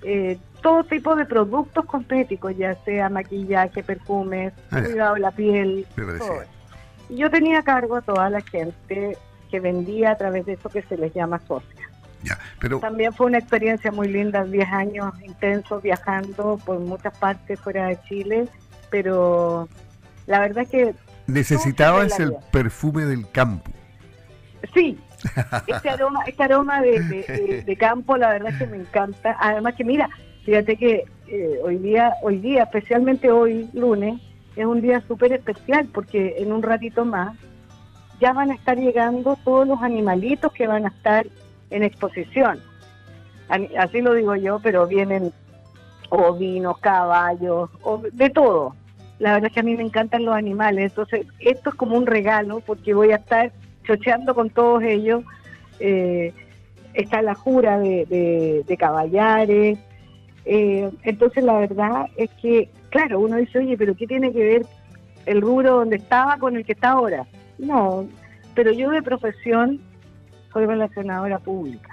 eh, 0.03 0.37
todo 0.61 0.83
tipo 0.83 1.15
de 1.15 1.25
productos 1.25 1.85
cosméticos, 1.85 2.55
ya 2.57 2.75
sea 2.85 3.09
maquillaje, 3.09 3.83
perfumes, 3.83 4.53
ah, 4.71 4.81
cuidado 4.81 5.13
de 5.15 5.19
la 5.19 5.31
piel, 5.31 5.85
todo 5.95 6.43
Y 7.09 7.17
yo 7.17 7.29
tenía 7.29 7.59
a 7.59 7.63
cargo 7.63 7.95
a 7.97 8.01
toda 8.01 8.29
la 8.29 8.41
gente 8.41 9.17
que 9.51 9.59
vendía 9.59 10.11
a 10.11 10.17
través 10.17 10.45
de 10.45 10.53
eso 10.53 10.69
que 10.69 10.81
se 10.81 10.97
les 10.97 11.13
llama 11.13 11.39
socia. 11.47 11.89
Ya, 12.23 12.39
pero... 12.59 12.79
También 12.79 13.13
fue 13.13 13.27
una 13.27 13.37
experiencia 13.37 13.91
muy 13.91 14.07
linda, 14.07 14.43
10 14.43 14.67
años 14.71 15.13
intensos 15.21 15.83
viajando 15.83 16.59
por 16.65 16.79
muchas 16.79 17.15
partes 17.17 17.59
fuera 17.59 17.87
de 17.87 17.99
Chile, 18.07 18.47
pero 18.89 19.69
la 20.25 20.39
verdad 20.39 20.63
es 20.63 20.69
que... 20.69 20.95
Necesitabas 21.27 22.19
el 22.19 22.35
perfume 22.51 23.05
del 23.05 23.29
campo. 23.29 23.71
Sí, 24.73 24.97
este 25.67 25.89
aroma, 25.89 26.23
este 26.25 26.43
aroma 26.43 26.81
de, 26.81 27.77
campo, 27.79 28.17
la 28.17 28.29
verdad 28.29 28.53
es 28.53 28.57
que 28.59 28.67
me 28.67 28.77
encanta. 28.77 29.35
Además 29.39 29.75
que 29.75 29.83
mira, 29.83 30.09
fíjate 30.43 30.75
que 30.77 31.05
eh, 31.27 31.59
hoy 31.63 31.77
día, 31.77 32.13
hoy 32.21 32.39
día, 32.39 32.63
especialmente 32.63 33.31
hoy, 33.31 33.69
lunes, 33.73 34.21
es 34.55 34.65
un 34.65 34.81
día 34.81 35.01
súper 35.07 35.33
especial 35.33 35.87
porque 35.93 36.35
en 36.37 36.51
un 36.51 36.63
ratito 36.63 37.03
más 37.05 37.35
ya 38.19 38.31
van 38.33 38.51
a 38.51 38.55
estar 38.55 38.77
llegando 38.77 39.37
todos 39.43 39.67
los 39.67 39.81
animalitos 39.81 40.51
que 40.53 40.67
van 40.67 40.85
a 40.85 40.89
estar 40.89 41.25
en 41.69 41.83
exposición. 41.83 42.59
Así 43.77 44.01
lo 44.01 44.13
digo 44.13 44.35
yo, 44.35 44.59
pero 44.59 44.87
vienen 44.87 45.31
ovinos, 46.09 46.77
caballos, 46.79 47.69
de 48.13 48.29
todo. 48.29 48.75
La 49.19 49.33
verdad 49.33 49.47
es 49.47 49.53
que 49.53 49.59
a 49.59 49.63
mí 49.63 49.75
me 49.75 49.83
encantan 49.83 50.25
los 50.25 50.35
animales, 50.35 50.91
entonces 50.91 51.25
esto 51.39 51.69
es 51.69 51.75
como 51.75 51.95
un 51.95 52.05
regalo 52.05 52.59
porque 52.59 52.93
voy 52.93 53.11
a 53.11 53.17
estar 53.17 53.51
chocheando 53.85 54.35
con 54.35 54.49
todos 54.49 54.83
ellos. 54.83 55.23
Eh, 55.79 56.33
está 56.93 57.21
la 57.21 57.35
jura 57.35 57.79
de, 57.79 58.63
de, 58.65 58.77
caballares. 58.77 59.77
Eh, 60.45 60.89
entonces 61.03 61.43
la 61.43 61.59
verdad 61.59 62.07
es 62.17 62.29
que, 62.41 62.69
claro, 62.89 63.19
uno 63.19 63.37
dice, 63.37 63.59
oye, 63.59 63.77
pero 63.77 63.95
¿qué 63.95 64.07
tiene 64.07 64.31
que 64.31 64.43
ver 64.43 64.65
el 65.25 65.41
rubro 65.41 65.77
donde 65.77 65.97
estaba 65.97 66.37
con 66.37 66.55
el 66.55 66.65
que 66.65 66.73
está 66.73 66.91
ahora? 66.91 67.25
No, 67.57 68.07
pero 68.53 68.71
yo 68.71 68.89
de 68.91 69.01
profesión 69.01 69.81
soy 70.53 70.65
relacionadora 70.65 71.39
pública. 71.39 71.91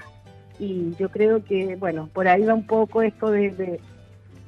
Y 0.58 0.94
yo 0.96 1.08
creo 1.08 1.44
que, 1.44 1.76
bueno, 1.76 2.08
por 2.12 2.28
ahí 2.28 2.44
va 2.44 2.54
un 2.54 2.66
poco 2.66 3.02
esto 3.02 3.30
de, 3.30 3.80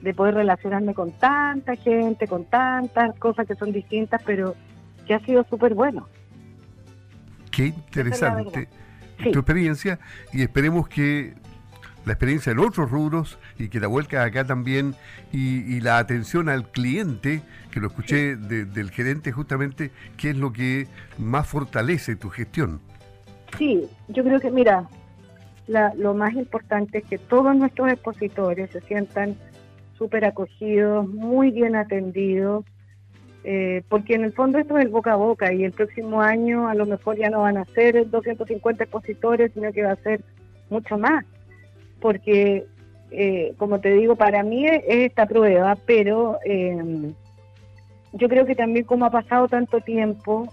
de 0.00 0.14
poder 0.14 0.34
relacionarme 0.34 0.94
con 0.94 1.10
tanta 1.12 1.74
gente, 1.76 2.28
con 2.28 2.44
tantas 2.44 3.18
cosas 3.18 3.46
que 3.46 3.56
son 3.56 3.72
distintas, 3.72 4.22
pero 4.24 4.54
que 5.06 5.14
ha 5.14 5.20
sido 5.20 5.44
súper 5.44 5.74
bueno. 5.74 6.06
Qué 7.54 7.66
interesante 7.66 8.68
tu 9.32 9.38
experiencia 9.38 9.98
y 10.32 10.42
esperemos 10.42 10.88
que 10.88 11.34
la 12.04 12.12
experiencia 12.12 12.52
en 12.52 12.58
otros 12.58 12.90
rubros 12.90 13.38
y 13.58 13.68
que 13.68 13.80
la 13.80 13.86
vuelca 13.86 14.24
acá 14.24 14.44
también 14.44 14.94
y, 15.32 15.80
la 15.80 15.98
atención 15.98 16.48
al 16.48 16.70
cliente, 16.70 17.42
que 17.70 17.80
lo 17.80 17.86
escuché 17.88 18.36
del 18.36 18.90
gerente 18.90 19.32
justamente, 19.32 19.90
qué 20.16 20.30
es 20.30 20.36
lo 20.36 20.52
que 20.52 20.86
más 21.18 21.46
fortalece 21.46 22.16
tu 22.16 22.28
gestión. 22.28 22.80
Sí, 23.56 23.88
yo 24.08 24.24
creo 24.24 24.40
que, 24.40 24.50
mira, 24.50 24.88
lo 25.96 26.14
más 26.14 26.34
importante 26.34 26.98
es 26.98 27.04
que 27.04 27.18
todos 27.18 27.56
nuestros 27.56 27.90
expositores 27.90 28.70
se 28.70 28.80
sientan 28.82 29.36
súper 29.96 30.24
acogidos, 30.24 31.08
muy 31.08 31.50
bien 31.50 31.76
atendidos, 31.76 32.64
eh, 33.46 33.82
porque 33.90 34.14
en 34.14 34.24
el 34.24 34.32
fondo 34.32 34.58
esto 34.58 34.78
es 34.78 34.86
el 34.86 34.90
boca 34.90 35.12
a 35.12 35.16
boca 35.16 35.52
y 35.52 35.64
el 35.64 35.72
próximo 35.72 36.22
año 36.22 36.66
a 36.66 36.74
lo 36.74 36.86
mejor 36.86 37.18
ya 37.18 37.28
no 37.28 37.42
van 37.42 37.58
a 37.58 37.66
ser 37.66 38.08
250 38.08 38.84
expositores, 38.84 39.52
sino 39.52 39.70
que 39.70 39.82
va 39.82 39.92
a 39.92 39.96
ser 39.96 40.22
mucho 40.70 40.96
más, 40.96 41.26
porque 42.00 42.64
eh, 43.10 43.52
como 43.58 43.80
te 43.80 43.92
digo, 43.92 44.16
para 44.16 44.42
mí 44.42 44.66
es 44.66 44.82
esta 44.88 45.26
prueba, 45.26 45.76
pero 45.84 46.38
eh, 46.46 47.12
yo 48.14 48.28
creo 48.30 48.46
que 48.46 48.54
también 48.54 48.86
como 48.86 49.04
ha 49.04 49.10
pasado 49.10 49.46
tanto 49.46 49.78
tiempo 49.80 50.48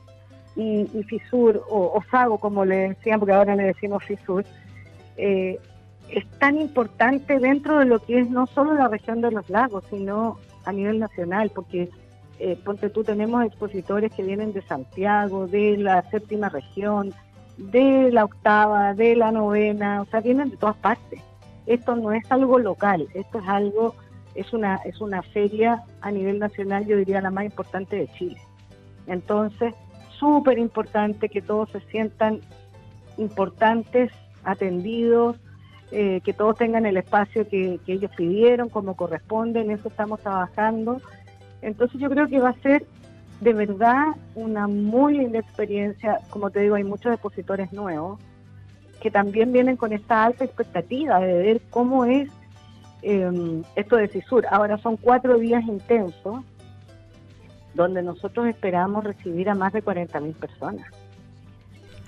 y, 0.58 0.86
Fisur, 1.08 1.64
o, 1.70 1.94
o, 1.96 2.04
Sago 2.12 2.40
como 2.40 2.66
le 2.66 2.90
decían, 2.90 3.20
porque 3.20 3.34
ahora 3.34 3.56
le 3.56 3.64
decimos 3.64 4.04
Fisur, 4.04 4.44
es 5.16 6.28
tan 6.40 6.60
importante 6.60 7.40
dentro 7.40 7.80
de 7.80 7.86
lo 7.86 8.00
que 8.00 8.20
es 8.20 8.30
no 8.30 8.48
solo 8.48 8.74
la 8.74 8.90
región 8.90 9.22
de 9.22 9.32
los 9.32 9.50
lagos, 9.50 9.86
sino 9.90 10.38
a 10.66 10.74
nivel 10.74 11.00
nacional, 11.00 11.52
porque 11.56 11.90
eh, 12.44 12.58
ponte 12.66 12.90
tú, 12.90 13.04
tenemos 13.04 13.46
expositores 13.46 14.12
que 14.12 14.24
vienen 14.24 14.52
de 14.52 14.64
Santiago, 14.64 15.46
de 15.46 15.78
la 15.78 16.02
séptima 16.10 16.50
región, 16.50 17.14
de 17.58 18.12
la 18.12 18.26
octava, 18.26 18.96
de 18.96 19.16
la 19.16 19.32
novena, 19.32 20.02
o 20.02 20.06
sea, 20.06 20.22
vienen 20.22 20.50
de 20.50 20.58
todas 20.58 20.76
partes. 20.78 21.22
Esto 21.68 21.96
no 21.96 22.12
es 22.12 22.24
algo 22.32 22.58
local, 22.58 23.08
esto 23.14 23.38
es 23.38 23.48
algo, 23.48 23.94
es 24.34 24.54
una, 24.54 24.78
es 24.86 25.00
una 25.02 25.22
feria 25.22 25.84
a 26.02 26.10
nivel 26.10 26.40
nacional, 26.40 26.88
yo 26.88 26.98
diría 26.98 27.22
la 27.22 27.30
más 27.30 27.46
importante 27.46 27.96
de 27.96 28.08
Chile. 28.08 28.42
Entonces, 29.06 29.76
súper 30.18 30.58
importante 30.58 31.30
que 31.30 31.44
todos 31.44 31.70
se 31.70 31.82
sientan 31.92 32.40
importantes, 33.18 34.12
atendidos, 34.44 35.38
eh, 35.92 36.22
que 36.24 36.34
todos 36.34 36.56
tengan 36.56 36.88
el 36.88 36.98
espacio 36.98 37.48
que, 37.48 37.80
que 37.86 37.94
ellos 37.94 38.10
pidieron, 38.18 38.70
como 38.70 38.96
corresponde, 38.96 39.62
en 39.62 39.70
eso 39.70 39.90
estamos 39.90 40.22
trabajando 40.22 41.02
entonces 41.62 42.00
yo 42.00 42.10
creo 42.10 42.28
que 42.28 42.40
va 42.40 42.50
a 42.50 42.62
ser 42.62 42.86
de 43.42 43.54
verdad 43.54 44.08
una 44.36 44.68
muy 44.68 45.18
linda 45.18 45.40
experiencia. 45.40 46.20
Como 46.30 46.50
te 46.52 46.62
digo, 46.62 46.76
hay 46.76 46.84
muchos 46.84 47.12
expositores 47.12 47.74
nuevos 47.74 48.20
que 49.02 49.12
también 49.12 49.52
vienen 49.52 49.78
con 49.78 49.94
esta 49.94 50.24
alta 50.24 50.46
expectativa 50.46 51.20
de 51.20 51.34
ver 51.34 51.62
cómo 51.72 52.06
es 52.06 52.30
em, 53.02 53.64
esto 53.76 53.96
de 53.96 54.08
CISUR. 54.08 54.46
Ahora 54.52 54.78
son 54.78 54.96
cuatro 54.96 55.40
días 55.40 55.64
intensos 55.66 56.44
donde 57.74 58.04
nosotros 58.04 58.48
esperamos 58.48 59.04
recibir 59.04 59.50
a 59.50 59.56
más 59.56 59.74
de 59.74 59.84
40.000 59.84 60.34
personas. 60.36 60.86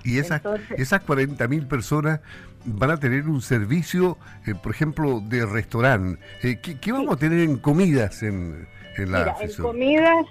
Y 0.03 0.19
esas, 0.19 0.41
esas 0.77 1.05
40.000 1.05 1.67
personas 1.67 2.19
van 2.65 2.91
a 2.91 2.97
tener 2.97 3.27
un 3.27 3.41
servicio, 3.41 4.17
eh, 4.45 4.53
por 4.53 4.73
ejemplo, 4.73 5.21
de 5.21 5.45
restaurante. 5.45 6.21
Eh, 6.43 6.59
¿qué, 6.59 6.91
vamos 6.91 7.15
a 7.15 7.17
tener 7.17 7.39
en 7.39 7.57
comidas 7.57 8.21
en, 8.21 8.67
Mira, 8.97 9.35
en 9.39 9.53
comidas 9.61 10.25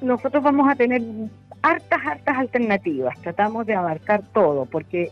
nosotros 0.00 0.42
vamos 0.42 0.70
a 0.70 0.74
tener 0.74 1.02
hartas, 1.62 2.00
hartas 2.04 2.38
alternativas. 2.38 3.18
Tratamos 3.20 3.66
de 3.66 3.74
abarcar 3.74 4.22
todo 4.32 4.66
porque 4.66 5.10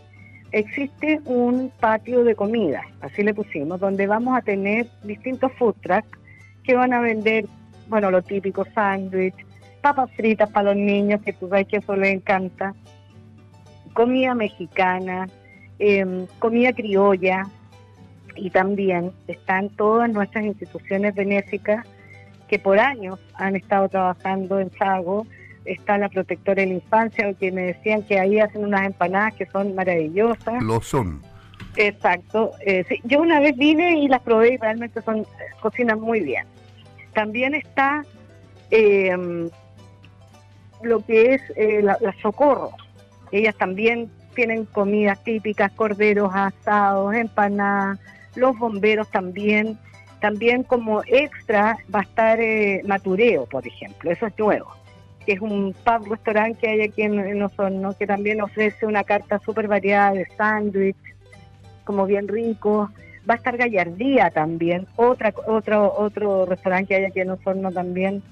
existe 0.51 1.21
un 1.25 1.71
patio 1.79 2.23
de 2.23 2.35
comida, 2.35 2.83
así 3.01 3.23
le 3.23 3.33
pusimos, 3.33 3.79
donde 3.79 4.05
vamos 4.07 4.37
a 4.37 4.41
tener 4.41 4.87
distintos 5.03 5.51
food 5.53 5.75
trucks 5.81 6.19
que 6.63 6.75
van 6.75 6.93
a 6.93 6.99
vender, 6.99 7.45
bueno, 7.87 8.11
lo 8.11 8.21
típico, 8.21 8.65
sándwich, 8.75 9.35
papas 9.81 10.11
fritas 10.15 10.49
para 10.51 10.73
los 10.73 10.75
niños, 10.75 11.21
que 11.21 11.33
tú 11.33 11.47
sabes 11.47 11.67
que 11.67 11.77
eso 11.77 11.95
les 11.95 12.13
encanta, 12.13 12.75
comida 13.93 14.35
mexicana, 14.35 15.27
em, 15.79 16.27
comida 16.39 16.73
criolla, 16.73 17.43
y 18.35 18.49
también 18.49 19.11
están 19.27 19.69
todas 19.69 20.09
nuestras 20.09 20.45
instituciones 20.45 21.15
benéficas 21.15 21.85
que 22.51 22.59
por 22.59 22.79
años 22.79 23.17
han 23.35 23.55
estado 23.55 23.87
trabajando 23.87 24.59
en 24.59 24.69
Sago. 24.77 25.25
Está 25.63 25.97
la 25.97 26.09
protectora 26.09 26.61
de 26.61 26.67
la 26.67 26.73
infancia, 26.73 27.33
que 27.33 27.49
me 27.49 27.61
decían 27.61 28.03
que 28.03 28.19
ahí 28.19 28.41
hacen 28.41 28.65
unas 28.65 28.85
empanadas 28.85 29.35
que 29.35 29.45
son 29.45 29.73
maravillosas. 29.73 30.61
Lo 30.61 30.81
son. 30.81 31.21
Exacto. 31.77 32.51
Eh, 32.65 32.83
yo 33.05 33.21
una 33.21 33.39
vez 33.39 33.55
vine 33.55 33.99
y 33.99 34.09
las 34.09 34.19
probé 34.21 34.55
y 34.55 34.57
realmente 34.57 35.01
son 35.01 35.25
cocinan 35.61 36.01
muy 36.01 36.19
bien. 36.19 36.45
También 37.13 37.55
está 37.55 38.03
em, 38.69 39.49
lo 40.83 41.05
que 41.05 41.35
es 41.35 41.41
eh, 41.55 41.81
la, 41.81 41.97
la, 42.01 42.13
Socorro. 42.21 42.71
Ellas 43.31 43.55
también 43.55 44.11
tienen 44.35 44.65
comidas 44.65 45.23
típicas, 45.23 45.71
corderos 45.71 46.33
asados, 46.35 47.15
empanadas. 47.15 47.97
Los 48.35 48.57
bomberos 48.59 49.09
también 49.09 49.77
también 50.21 50.63
como 50.63 51.01
extra 51.07 51.77
va 51.93 51.99
a 51.99 52.03
estar 52.03 52.39
eh, 52.39 52.81
Matureo, 52.85 53.45
por 53.47 53.67
ejemplo, 53.67 54.11
eso 54.11 54.27
es 54.27 54.37
nuevo, 54.37 54.71
que 55.25 55.33
es 55.33 55.41
un 55.41 55.75
pub 55.83 56.11
restaurante 56.11 56.59
que 56.61 56.69
hay 56.69 56.81
aquí 56.81 57.01
en, 57.01 57.41
Osorno, 57.41 57.97
que 57.97 58.07
también 58.07 58.39
ofrece 58.39 58.85
una 58.85 59.03
carta 59.03 59.39
súper 59.39 59.67
variada 59.67 60.13
de 60.13 60.27
sándwich, 60.37 60.95
como 61.83 62.05
bien 62.05 62.27
rico. 62.27 62.91
Va 63.29 63.33
a 63.33 63.37
estar 63.37 63.57
Gallardía 63.57 64.29
también, 64.29 64.87
otra, 64.95 65.33
otro, 65.47 65.93
otro 65.97 66.45
restaurante 66.45 66.89
que 66.89 66.95
hay 66.95 67.05
aquí 67.05 67.19
en 67.19 67.31
Osorno 67.31 67.71
también. 67.71 68.23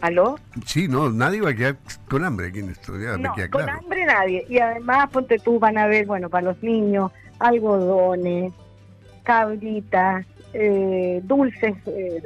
¿Aló? 0.00 0.38
Sí, 0.64 0.86
no, 0.86 1.10
nadie 1.10 1.40
va 1.40 1.50
a 1.50 1.54
quedar 1.54 1.76
con 2.08 2.24
hambre 2.24 2.48
aquí 2.48 2.60
en 2.60 2.70
esto. 2.70 2.92
no, 2.92 3.34
con 3.50 3.68
hambre 3.68 4.04
nadie. 4.04 4.46
Y 4.48 4.60
además, 4.60 5.10
ponte 5.10 5.40
tú, 5.40 5.58
van 5.58 5.76
a 5.76 5.88
ver, 5.88 6.06
bueno, 6.06 6.30
para 6.30 6.52
los 6.52 6.62
niños, 6.62 7.10
algodones, 7.40 8.52
cabritas, 9.28 10.24
eh, 10.54 11.20
dulces, 11.22 11.76
eh, 11.84 12.22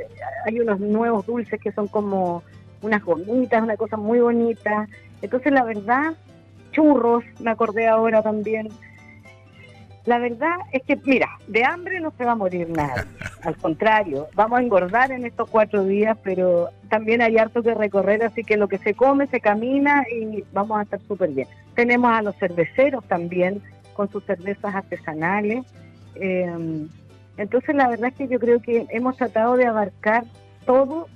hay 0.46 0.60
unos 0.60 0.78
nuevos 0.78 1.26
dulces 1.26 1.60
que 1.60 1.72
son 1.72 1.88
como 1.88 2.44
unas 2.80 3.04
gomitas, 3.04 3.60
una 3.60 3.76
cosa 3.76 3.96
muy 3.96 4.20
bonita. 4.20 4.86
Entonces 5.20 5.52
la 5.52 5.64
verdad, 5.64 6.14
churros, 6.70 7.24
me 7.40 7.50
acordé 7.50 7.88
ahora 7.88 8.22
también. 8.22 8.68
La 10.04 10.18
verdad 10.20 10.54
es 10.70 10.84
que, 10.84 10.94
mira, 11.04 11.28
de 11.48 11.64
hambre 11.64 11.98
no 11.98 12.12
se 12.16 12.24
va 12.24 12.32
a 12.32 12.36
morir 12.36 12.70
nada. 12.70 13.04
Al 13.42 13.56
contrario, 13.56 14.28
vamos 14.36 14.60
a 14.60 14.62
engordar 14.62 15.10
en 15.10 15.26
estos 15.26 15.50
cuatro 15.50 15.84
días, 15.84 16.16
pero 16.22 16.68
también 16.88 17.20
hay 17.20 17.36
harto 17.36 17.64
que 17.64 17.74
recorrer, 17.74 18.22
así 18.22 18.44
que 18.44 18.56
lo 18.56 18.68
que 18.68 18.78
se 18.78 18.94
come, 18.94 19.26
se 19.26 19.40
camina 19.40 20.04
y 20.08 20.44
vamos 20.52 20.78
a 20.78 20.82
estar 20.82 21.00
súper 21.08 21.30
bien. 21.30 21.48
Tenemos 21.74 22.12
a 22.12 22.22
los 22.22 22.36
cerveceros 22.36 23.04
también 23.08 23.60
con 23.92 24.08
sus 24.08 24.24
cervezas 24.24 24.72
artesanales. 24.72 25.64
Eh, 26.16 26.88
entonces, 27.36 27.74
la 27.74 27.88
verdad 27.88 28.10
es 28.10 28.14
que 28.14 28.28
yo 28.28 28.38
creo 28.38 28.60
que 28.60 28.86
hemos 28.90 29.16
tratado 29.16 29.56
de 29.56 29.66
abarcar 29.66 30.24
todo 30.66 31.08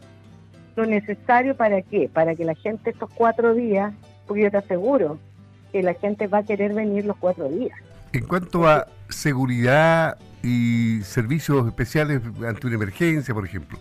lo 0.77 0.87
necesario 0.87 1.57
para 1.57 1.83
qué, 1.83 2.09
para 2.13 2.35
que 2.35 2.45
la 2.45 2.55
gente 2.55 2.91
estos 2.91 3.11
cuatro 3.15 3.55
días, 3.55 3.93
porque 4.27 4.43
yo 4.43 4.51
te 4.51 4.59
aseguro 4.59 5.19
que 5.73 5.83
la 5.83 5.95
gente 5.95 6.27
va 6.27 6.39
a 6.39 6.43
querer 6.43 6.75
venir 6.75 7.05
los 7.05 7.17
cuatro 7.17 7.49
días. 7.49 7.79
En 8.13 8.27
cuanto 8.27 8.67
a 8.67 8.87
seguridad 9.09 10.19
y 10.43 11.01
servicios 11.03 11.67
especiales 11.67 12.21
ante 12.47 12.67
una 12.67 12.77
emergencia, 12.77 13.35
por 13.35 13.45
ejemplo. 13.45 13.79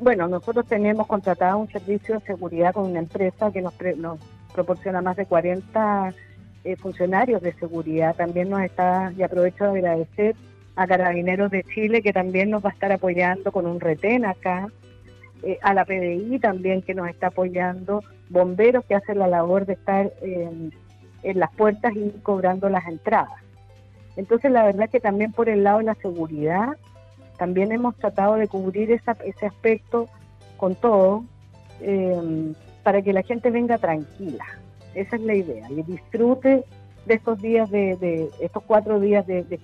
Bueno, 0.00 0.28
nosotros 0.28 0.66
tenemos 0.66 1.06
contratado 1.06 1.58
un 1.58 1.68
servicio 1.68 2.18
de 2.18 2.26
seguridad 2.26 2.72
con 2.72 2.90
una 2.90 3.00
empresa 3.00 3.50
que 3.50 3.60
nos, 3.60 3.74
nos 3.96 4.18
proporciona 4.54 5.02
más 5.02 5.16
de 5.16 5.26
40 5.26 6.14
eh, 6.64 6.76
funcionarios 6.76 7.42
de 7.42 7.52
seguridad. 7.54 8.16
También 8.16 8.50
nos 8.50 8.62
está, 8.62 9.12
y 9.16 9.22
aprovecho 9.22 9.64
de 9.64 9.78
agradecer 9.78 10.36
a 10.76 10.86
Carabineros 10.86 11.50
de 11.50 11.62
Chile 11.62 12.02
que 12.02 12.12
también 12.12 12.50
nos 12.50 12.64
va 12.64 12.70
a 12.70 12.72
estar 12.72 12.90
apoyando 12.90 13.52
con 13.52 13.66
un 13.66 13.80
retén 13.80 14.24
acá, 14.24 14.68
eh, 15.42 15.58
a 15.62 15.74
la 15.74 15.84
PDI 15.84 16.38
también 16.40 16.82
que 16.82 16.94
nos 16.94 17.08
está 17.08 17.28
apoyando, 17.28 18.02
bomberos 18.28 18.84
que 18.86 18.94
hacen 18.94 19.18
la 19.18 19.28
labor 19.28 19.66
de 19.66 19.74
estar 19.74 20.12
en 20.22 20.72
en 21.24 21.40
las 21.40 21.52
puertas 21.54 21.92
y 21.96 22.10
cobrando 22.22 22.68
las 22.68 22.86
entradas. 22.86 23.42
Entonces 24.16 24.52
la 24.52 24.64
verdad 24.64 24.88
que 24.88 25.00
también 25.00 25.32
por 25.32 25.48
el 25.48 25.64
lado 25.64 25.78
de 25.78 25.84
la 25.84 25.94
seguridad, 25.96 26.76
también 27.38 27.72
hemos 27.72 27.96
tratado 27.96 28.36
de 28.36 28.46
cubrir 28.46 28.92
ese 28.92 29.46
aspecto 29.46 30.08
con 30.56 30.76
todo 30.76 31.24
eh, 31.80 32.52
para 32.84 33.02
que 33.02 33.12
la 33.12 33.22
gente 33.22 33.50
venga 33.50 33.78
tranquila. 33.78 34.44
Esa 34.94 35.16
es 35.16 35.22
la 35.22 35.34
idea, 35.34 35.70
y 35.70 35.82
disfrute 35.82 36.64
de 37.06 37.14
estos 37.14 37.40
días 37.40 37.70
de, 37.70 38.30
estos 38.40 38.62
cuatro 38.64 39.00
días 39.00 39.26
de, 39.26 39.42
de 39.44 39.58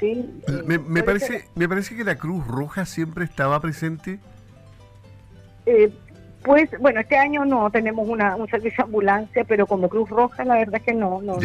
¿Sí? 0.00 0.40
Me, 0.66 0.78
me 0.78 1.02
parece, 1.02 1.44
me 1.54 1.68
parece 1.68 1.96
que 1.96 2.04
la 2.04 2.16
Cruz 2.16 2.46
Roja 2.46 2.84
siempre 2.84 3.24
estaba 3.24 3.60
presente. 3.60 4.18
Eh, 5.66 5.92
pues, 6.42 6.68
bueno, 6.78 7.00
este 7.00 7.16
año 7.16 7.44
no 7.44 7.70
tenemos 7.70 8.06
una, 8.08 8.36
un 8.36 8.48
servicio 8.48 8.78
de 8.78 8.82
ambulancia, 8.84 9.44
pero 9.44 9.66
como 9.66 9.88
Cruz 9.88 10.10
Roja, 10.10 10.44
la 10.44 10.56
verdad 10.56 10.76
es 10.76 10.82
que 10.82 10.92
no, 10.92 11.22
no, 11.22 11.38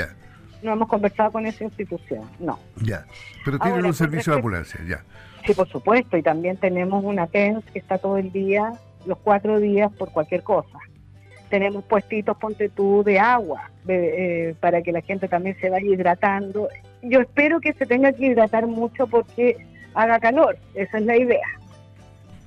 no 0.61 0.73
hemos 0.73 0.87
conversado 0.89 1.31
con 1.31 1.45
esa 1.45 1.63
institución, 1.63 2.23
no. 2.39 2.59
Ya, 2.81 3.05
pero 3.45 3.59
tienen 3.59 3.85
un 3.85 3.93
servicio 3.93 4.33
de 4.33 4.39
ambulancia, 4.39 4.79
ya. 4.87 5.03
Sí, 5.45 5.53
por 5.53 5.69
supuesto, 5.69 6.17
y 6.17 6.21
también 6.21 6.57
tenemos 6.57 7.03
una 7.03 7.27
TENS 7.27 7.63
que 7.71 7.79
está 7.79 7.97
todo 7.97 8.17
el 8.17 8.31
día, 8.31 8.73
los 9.05 9.17
cuatro 9.19 9.59
días, 9.59 9.91
por 9.93 10.11
cualquier 10.11 10.43
cosa. 10.43 10.79
Tenemos 11.49 11.83
puestitos, 11.83 12.37
ponte 12.37 12.69
tú, 12.69 13.03
de 13.03 13.19
agua, 13.19 13.71
eh, 13.87 14.55
para 14.59 14.81
que 14.81 14.91
la 14.91 15.01
gente 15.01 15.27
también 15.27 15.57
se 15.59 15.69
vaya 15.69 15.87
hidratando. 15.87 16.69
Yo 17.01 17.21
espero 17.21 17.59
que 17.59 17.73
se 17.73 17.85
tenga 17.85 18.11
que 18.11 18.27
hidratar 18.27 18.67
mucho 18.67 19.07
porque 19.07 19.57
haga 19.93 20.19
calor, 20.19 20.57
esa 20.75 20.99
es 20.99 21.05
la 21.05 21.17
idea. 21.17 21.47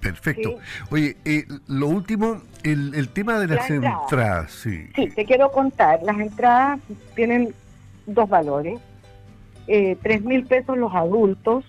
Perfecto. 0.01 0.57
Oye, 0.91 1.17
eh, 1.25 1.45
lo 1.69 1.87
último, 1.89 2.43
el, 2.65 2.95
el 2.95 3.09
tema 3.09 3.39
de 3.39 3.47
las 3.47 3.71
entradas. 3.71 4.51
sí. 4.51 4.89
Sí, 4.97 5.09
te 5.09 5.25
quiero 5.25 5.51
contar. 5.53 6.03
Las 6.03 6.19
entradas 6.19 6.81
tienen 7.15 7.55
dos 8.07 8.29
valores. 8.29 8.81
Eh, 9.69 9.97
tres 10.03 10.23
mil 10.23 10.45
pesos 10.45 10.77
los 10.77 10.93
adultos. 10.93 11.65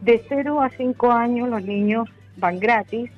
De 0.00 0.22
0 0.28 0.62
a 0.62 0.70
5 0.70 1.10
años 1.10 1.48
los 1.48 1.62
niños 1.62 2.08
van 2.36 2.58
gratis. 2.58 3.10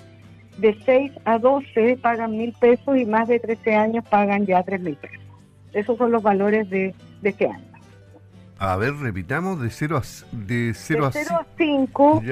De 0.58 0.78
6 0.84 1.12
a 1.24 1.38
12 1.38 1.98
pagan 2.02 2.36
mil 2.36 2.52
pesos 2.52 2.96
y 2.96 3.06
más 3.06 3.28
de 3.28 3.40
13 3.40 3.74
años 3.76 4.04
pagan 4.08 4.46
ya 4.46 4.62
tres 4.62 4.80
mil 4.80 4.96
pesos. 4.96 5.24
Esos 5.72 5.96
son 5.96 6.10
los 6.10 6.22
valores 6.22 6.68
de, 6.68 6.94
de 7.22 7.28
este 7.30 7.46
año. 7.46 7.64
A 8.58 8.76
ver, 8.76 8.94
repitamos, 8.94 9.60
de 9.60 9.70
0 9.70 9.96
a, 9.96 10.36
de 10.36 10.72
0 10.74 11.06
a 11.06 11.46
5 11.56 12.22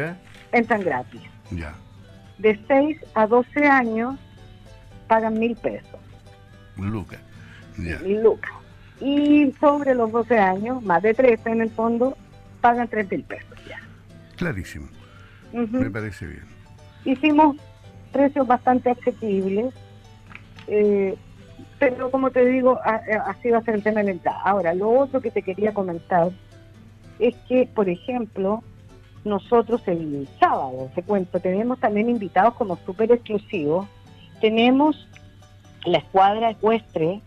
entran 0.52 0.82
gratis. 0.82 1.22
Ya 1.50 1.74
de 2.38 2.58
6 2.68 2.98
a 3.14 3.26
12 3.26 3.66
años 3.66 4.16
pagan 5.06 5.38
mil 5.38 5.54
pesos. 5.56 6.00
Lucas. 6.76 7.20
Mil 7.76 8.22
lucas. 8.22 8.52
Y 9.00 9.52
sobre 9.60 9.94
los 9.94 10.10
12 10.10 10.38
años, 10.38 10.82
más 10.82 11.02
de 11.02 11.14
13 11.14 11.50
en 11.50 11.60
el 11.62 11.70
fondo, 11.70 12.16
pagan 12.60 12.88
3 12.88 13.10
mil 13.10 13.24
pesos 13.24 13.58
ya. 13.68 13.80
Clarísimo. 14.36 14.88
Me 15.52 15.90
parece 15.90 16.26
bien. 16.26 16.44
Hicimos 17.04 17.56
precios 18.08 18.46
bastante 18.46 18.90
asequibles, 18.90 19.74
eh, 20.66 21.16
pero 21.78 22.10
como 22.10 22.30
te 22.30 22.44
digo, 22.44 22.78
así 22.84 23.50
va 23.50 23.58
a 23.58 23.62
ser 23.62 23.76
el 23.76 23.82
tema 23.82 24.00
de 24.00 24.06
la 24.06 24.10
entrada. 24.12 24.40
Ahora, 24.44 24.74
lo 24.74 24.90
otro 24.90 25.20
que 25.20 25.30
te 25.30 25.42
quería 25.42 25.72
comentar 25.72 26.30
es 27.18 27.34
que, 27.48 27.68
por 27.72 27.88
ejemplo, 27.88 28.62
nosotros 29.24 29.82
el 29.86 30.28
sábado, 30.40 30.90
te 30.94 31.02
cuento, 31.02 31.38
tenemos 31.40 31.78
también 31.78 32.08
invitados 32.08 32.54
como 32.54 32.76
súper 32.84 33.12
exclusivos. 33.12 33.86
Tenemos 34.40 35.08
la 35.84 35.98
escuadra 35.98 36.50
ecuestre 36.50 37.20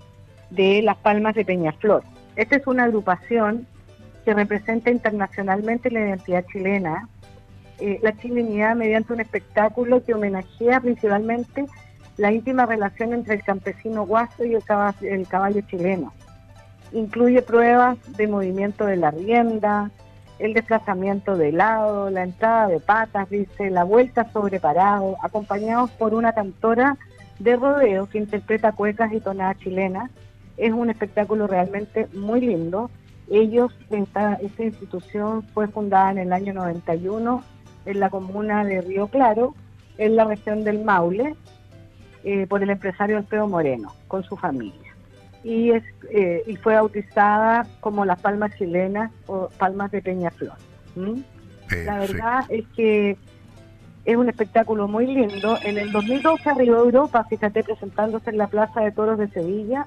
de 0.50 0.82
Las 0.82 0.98
Palmas 0.98 1.36
de 1.36 1.46
Peñaflor. 1.46 2.04
Esta 2.36 2.58
es 2.58 2.68
una 2.68 2.86
agrupación 2.86 3.68
que 4.26 4.34
representa 4.34 4.92
internacionalmente 4.92 5.90
la 5.92 6.02
identidad 6.02 6.46
chilena, 6.52 7.08
eh, 7.82 8.00
la 8.04 8.16
chilenidad 8.16 8.76
mediante 8.76 9.12
un 9.12 9.22
espectáculo 9.22 10.04
que 10.04 10.14
homenajea 10.14 10.80
principalmente 10.82 11.66
la 12.16 12.32
íntima 12.32 12.68
relación 12.68 13.12
entre 13.12 13.34
el 13.34 13.44
campesino 13.44 14.06
guaso 14.06 14.46
y 14.46 14.54
el 14.54 15.28
caballo 15.28 15.62
chileno. 15.62 16.14
Incluye 16.92 17.42
pruebas 17.42 17.98
de 18.16 18.28
movimiento 18.28 18.86
de 18.86 18.98
la 18.98 19.10
rienda, 19.10 19.90
el 20.38 20.54
desplazamiento 20.54 21.36
de 21.36 21.52
lado, 21.54 22.12
la 22.12 22.22
entrada 22.22 22.68
de 22.68 22.80
patas, 22.80 23.28
dice, 23.32 23.72
la 23.72 23.84
vuelta 23.84 24.32
sobre 24.32 24.60
parado, 24.60 25.16
acompañados 25.24 25.90
por 25.90 26.14
una 26.14 26.34
cantora 26.34 26.98
de 27.40 27.56
rodeo 27.56 28.08
que 28.08 28.20
interpreta 28.20 28.74
cuecas 28.74 29.12
y 29.12 29.22
tonadas 29.22 29.58
chilenas. 29.58 30.12
Es 30.56 30.72
un 30.72 30.92
espectáculo 30.92 31.48
realmente 31.48 32.08
muy 32.14 32.42
lindo. 32.42 32.92
Ellos, 33.28 33.74
esta, 33.90 34.36
esta 34.36 34.64
institución 34.64 35.42
fue 35.54 35.68
fundada 35.68 36.12
en 36.12 36.20
el 36.20 36.32
año 36.32 36.54
91 36.54 37.44
en 37.86 38.00
la 38.00 38.10
comuna 38.10 38.64
de 38.64 38.82
Río 38.82 39.08
Claro, 39.08 39.56
en 39.98 40.16
la 40.16 40.26
región 40.26 40.64
del 40.64 40.84
Maule, 40.84 41.36
eh, 42.24 42.48
por 42.48 42.62
el 42.64 42.70
empresario 42.70 43.18
Alfredo 43.18 43.48
Moreno, 43.48 43.94
con 44.08 44.24
su 44.24 44.38
familia 44.38 44.92
y, 45.44 45.72
es, 45.72 45.84
eh, 46.12 46.44
y 46.46 46.56
fue 46.58 46.76
bautizada 46.76 47.66
como 47.80 48.06
las 48.06 48.22
palmas 48.22 48.56
chilenas 48.58 49.12
o 49.28 49.50
palmas 49.58 49.92
de 49.92 50.02
Peñaflor. 50.02 50.58
La 51.86 52.00
verdad 52.00 52.44
es 52.50 52.66
que 52.76 53.18
es 54.04 54.18
un 54.18 54.30
espectáculo 54.30 54.88
muy 54.88 55.08
lindo. 55.08 55.58
En 55.64 55.78
el 55.78 55.92
2012 55.92 56.50
arribó 56.50 56.78
Europa, 56.78 57.26
fíjate, 57.30 57.64
presentándose 57.64 58.30
en 58.30 58.38
la 58.38 58.48
Plaza 58.48 58.82
de 58.82 58.92
Toros 58.92 59.18
de 59.18 59.30
Sevilla, 59.30 59.86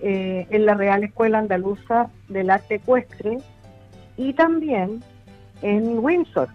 eh, 0.00 0.46
en 0.50 0.66
la 0.66 0.74
Real 0.74 1.04
Escuela 1.04 1.38
Andaluza 1.38 2.10
del 2.28 2.50
Arte 2.50 2.76
Ecuestre 2.76 3.38
y 4.16 4.34
también 4.34 5.02
en 5.62 5.98
Windsor. 5.98 6.48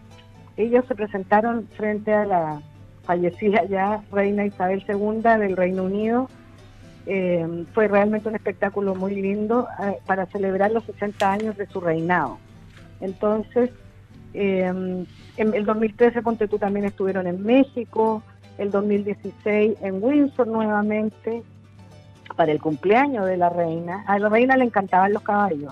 Ellos 0.57 0.85
se 0.87 0.95
presentaron 0.95 1.67
frente 1.75 2.13
a 2.13 2.25
la 2.25 2.61
fallecida 3.03 3.65
ya 3.65 4.03
reina 4.11 4.45
Isabel 4.45 4.83
II 4.87 5.21
del 5.21 5.55
Reino 5.55 5.83
Unido 5.83 6.27
eh, 7.07 7.65
fue 7.73 7.87
realmente 7.87 8.29
un 8.29 8.35
espectáculo 8.35 8.95
muy 8.95 9.13
lindo 9.15 9.67
eh, 9.83 9.97
para 10.07 10.25
celebrar 10.25 10.71
los 10.71 10.87
80 10.89 11.31
años 11.31 11.57
de 11.57 11.67
su 11.67 11.79
reinado. 11.79 12.39
Entonces, 12.99 13.69
eh, 14.33 14.63
en 14.63 15.53
el 15.53 15.65
2013, 15.65 16.21
Ponte 16.23 16.47
tú 16.47 16.57
también 16.57 16.85
estuvieron 16.85 17.27
en 17.27 17.43
México, 17.43 18.23
el 18.57 18.71
2016 18.71 19.77
en 19.81 20.03
Windsor 20.03 20.47
nuevamente, 20.47 21.43
para 22.35 22.51
el 22.51 22.59
cumpleaños 22.59 23.27
de 23.27 23.37
la 23.37 23.49
reina. 23.49 24.03
A 24.07 24.17
la 24.17 24.29
reina 24.29 24.57
le 24.57 24.65
encantaban 24.65 25.13
los 25.13 25.21
caballos. 25.21 25.71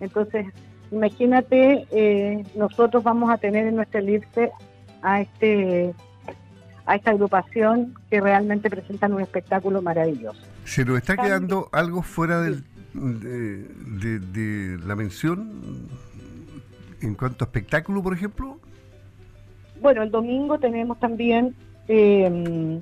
Entonces, 0.00 0.46
imagínate, 0.90 2.44
nosotros 2.54 3.02
vamos 3.02 3.30
a 3.30 3.38
tener 3.38 3.66
en 3.66 3.76
nuestra 3.76 4.00
elipse 4.00 4.50
a 5.02 5.20
este 5.20 5.94
a 6.88 6.96
esta 6.96 7.10
agrupación 7.10 7.94
que 8.10 8.18
realmente 8.18 8.70
presentan 8.70 9.12
un 9.12 9.20
espectáculo 9.20 9.82
maravilloso. 9.82 10.40
¿Se 10.64 10.86
nos 10.86 10.96
está 10.96 11.18
quedando 11.18 11.68
algo 11.70 12.02
fuera 12.02 12.40
del, 12.40 12.64
de, 12.94 14.78
la 14.86 14.96
mención 14.96 15.86
en 17.02 17.14
cuanto 17.14 17.44
a 17.44 17.46
espectáculo, 17.46 18.02
por 18.02 18.14
ejemplo? 18.14 18.58
Bueno, 19.82 20.02
el 20.02 20.10
domingo 20.10 20.58
tenemos 20.58 20.98
también 20.98 21.54
eh, 21.88 22.80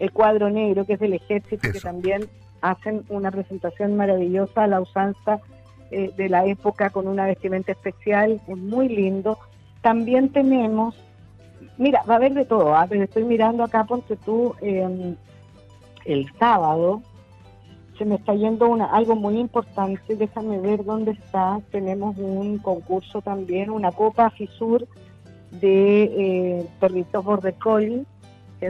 el 0.00 0.10
cuadro 0.10 0.50
negro, 0.50 0.84
que 0.84 0.94
es 0.94 1.00
del 1.00 1.14
ejército, 1.14 1.70
que 1.70 1.80
también 1.80 2.28
hacen 2.60 3.04
una 3.08 3.30
presentación 3.30 3.96
maravillosa 3.96 4.64
a 4.64 4.66
la 4.66 4.80
usanza 4.80 5.38
eh, 5.94 6.10
de 6.16 6.28
la 6.28 6.44
época 6.44 6.90
con 6.90 7.06
una 7.06 7.26
vestimenta 7.26 7.70
especial, 7.70 8.40
es 8.48 8.56
muy 8.56 8.88
lindo. 8.88 9.38
También 9.80 10.30
tenemos, 10.30 10.96
mira, 11.78 12.02
va 12.08 12.14
a 12.14 12.16
haber 12.16 12.34
de 12.34 12.44
todo, 12.44 12.74
¿ah? 12.74 12.88
estoy 12.90 13.22
mirando 13.22 13.62
acá, 13.62 13.84
ponte 13.84 14.16
tú, 14.16 14.54
em, 14.60 15.14
el 16.04 16.30
sábado, 16.36 17.00
se 17.96 18.04
me 18.04 18.16
está 18.16 18.34
yendo 18.34 18.68
una, 18.68 18.86
algo 18.86 19.14
muy 19.14 19.38
importante, 19.38 20.16
déjame 20.16 20.58
ver 20.58 20.84
dónde 20.84 21.12
está, 21.12 21.60
tenemos 21.70 22.16
un 22.18 22.58
concurso 22.58 23.22
también, 23.22 23.70
una 23.70 23.92
copa 23.92 24.30
Fisur 24.30 24.88
de 25.52 26.02
eh, 26.02 26.66
perritos 26.80 27.24
border 27.24 27.54
collie, 27.54 28.04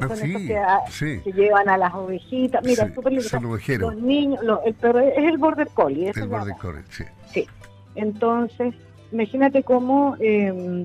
que 0.00 0.04
Ah, 0.04 0.08
son 0.08 0.16
sí, 0.16 0.34
estos 0.34 0.42
que, 0.42 0.92
sí. 0.92 1.20
que 1.24 1.32
llevan 1.32 1.68
a 1.68 1.76
las 1.78 1.94
ovejitas, 1.94 2.62
mira, 2.64 2.86
Sí, 2.86 2.92
lindo. 3.06 3.22
son 3.22 3.44
ovejeros. 3.46 3.94
Los 3.94 4.02
niños, 4.02 4.40
el 4.64 4.74
perro 4.74 4.98
es 5.00 5.18
el 5.18 5.38
border 5.38 5.68
collie, 5.68 6.08
eso 6.10 6.20
El 6.20 6.24
se 6.26 6.30
Border 6.30 6.48
llama. 6.48 6.60
Collie, 6.60 6.82
sí. 6.90 7.04
Sí. 7.32 7.46
Entonces, 7.94 8.74
imagínate 9.12 9.62
cómo 9.62 10.16
eh, 10.20 10.84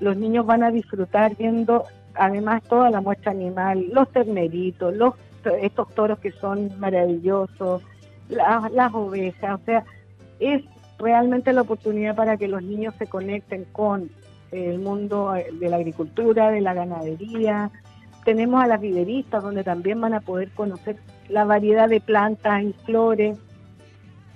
los 0.00 0.16
niños 0.16 0.46
van 0.46 0.62
a 0.62 0.70
disfrutar 0.70 1.36
viendo 1.36 1.84
además 2.14 2.62
toda 2.64 2.90
la 2.90 3.00
muestra 3.00 3.32
animal, 3.32 3.86
los 3.92 4.10
terneritos, 4.12 4.94
los 4.96 5.14
estos 5.60 5.94
toros 5.94 6.18
que 6.20 6.32
son 6.32 6.70
maravillosos, 6.78 7.82
la- 8.30 8.70
las 8.72 8.94
ovejas, 8.94 9.60
o 9.60 9.64
sea, 9.66 9.84
es 10.40 10.62
realmente 10.98 11.52
la 11.52 11.60
oportunidad 11.62 12.14
para 12.16 12.36
que 12.38 12.48
los 12.48 12.62
niños 12.62 12.94
se 12.98 13.06
conecten 13.06 13.64
con 13.72 14.08
el 14.52 14.78
mundo 14.78 15.34
eh, 15.36 15.48
de 15.52 15.68
la 15.68 15.76
agricultura, 15.76 16.50
de 16.50 16.60
la 16.62 16.72
ganadería. 16.72 17.70
Tenemos 18.24 18.62
a 18.62 18.66
las 18.66 18.80
viveristas 18.80 19.42
donde 19.42 19.64
también 19.64 20.00
van 20.00 20.14
a 20.14 20.20
poder 20.20 20.50
conocer 20.50 20.96
la 21.28 21.44
variedad 21.44 21.88
de 21.88 22.00
plantas 22.00 22.62
y 22.62 22.72
flores 22.84 23.38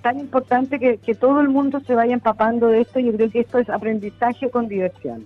tan 0.01 0.19
importante 0.19 0.79
que, 0.79 0.97
que 0.97 1.13
todo 1.15 1.41
el 1.41 1.49
mundo 1.49 1.79
se 1.81 1.93
vaya 1.95 2.13
empapando 2.13 2.67
de 2.67 2.81
esto. 2.81 2.99
Yo 2.99 3.11
creo 3.13 3.29
que 3.29 3.41
esto 3.41 3.57
es 3.59 3.69
aprendizaje 3.69 4.49
con 4.49 4.67
diversión. 4.67 5.25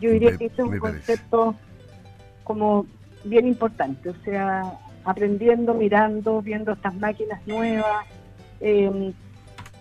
Yo 0.00 0.10
diría 0.10 0.30
Me- 0.32 0.38
que 0.38 0.46
este 0.46 0.62
es 0.62 0.68
un 0.68 0.78
parece. 0.80 0.96
concepto 1.16 1.54
como 2.44 2.86
bien 3.24 3.46
importante, 3.46 4.10
o 4.10 4.14
sea, 4.24 4.62
aprendiendo, 5.04 5.74
mirando, 5.74 6.40
viendo 6.42 6.72
estas 6.72 6.94
máquinas 6.94 7.40
nuevas. 7.46 8.06
Eh, 8.60 9.12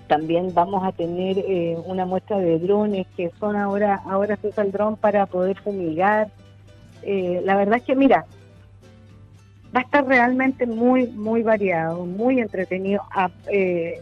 también 0.08 0.54
vamos 0.54 0.84
a 0.84 0.92
tener 0.92 1.38
eh, 1.40 1.78
una 1.86 2.06
muestra 2.06 2.38
de 2.40 2.60
drones 2.60 3.08
que 3.16 3.32
son 3.40 3.56
ahora, 3.56 4.02
ahora 4.06 4.36
se 4.38 4.48
usa 4.50 4.64
el 4.64 4.72
dron 4.72 4.96
para 4.98 5.26
poder 5.26 5.58
fumigar. 5.62 6.30
Eh, 7.06 7.42
la 7.44 7.56
verdad 7.56 7.78
es 7.78 7.84
que, 7.84 7.96
mira, 7.96 8.26
va 9.76 9.82
a 9.82 9.84
estar 9.84 10.06
realmente 10.06 10.66
muy, 10.66 11.08
muy 11.08 11.44
variado, 11.44 12.06
muy 12.06 12.40
entretenido. 12.40 13.02
Ah, 13.12 13.30
eh, 13.52 14.02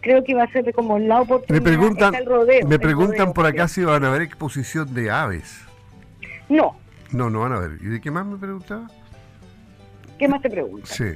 creo 0.00 0.24
que 0.24 0.34
va 0.34 0.44
a 0.44 0.52
ser 0.52 0.72
como 0.72 0.98
la 0.98 1.20
oportunidad. 1.20 1.62
Me 1.62 1.70
preguntan, 1.70 2.14
el 2.14 2.26
rodeo, 2.26 2.66
me 2.66 2.78
preguntan 2.78 3.18
rodeo, 3.18 3.34
por 3.34 3.46
acá 3.46 3.68
si 3.68 3.84
van 3.84 4.04
a 4.04 4.10
ver 4.10 4.22
exposición 4.22 4.92
de 4.94 5.10
aves. 5.10 5.60
No, 6.48 6.76
No, 7.12 7.30
no 7.30 7.40
van 7.40 7.52
a 7.52 7.60
ver. 7.60 7.72
¿Y 7.80 7.86
de 7.86 8.00
qué 8.00 8.10
más 8.10 8.26
me 8.26 8.36
preguntaba? 8.36 8.88
¿qué 10.18 10.28
más 10.28 10.42
te 10.42 10.50
preguntan? 10.50 10.86
Sí. 10.86 11.14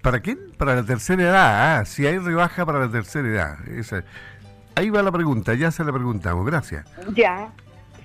¿Para 0.00 0.20
quién? 0.20 0.38
Para 0.56 0.76
la 0.76 0.84
tercera 0.84 1.22
edad. 1.22 1.78
Ah, 1.78 1.84
si 1.84 2.06
hay 2.06 2.18
rebaja 2.18 2.64
para 2.64 2.78
la 2.78 2.90
tercera 2.90 3.28
edad. 3.28 3.68
Esa. 3.68 4.04
Ahí 4.76 4.90
va 4.90 5.02
la 5.02 5.10
pregunta, 5.10 5.54
ya 5.54 5.70
se 5.70 5.84
la 5.84 5.92
preguntamos. 5.92 6.46
Gracias. 6.46 6.86
Ya. 7.14 7.52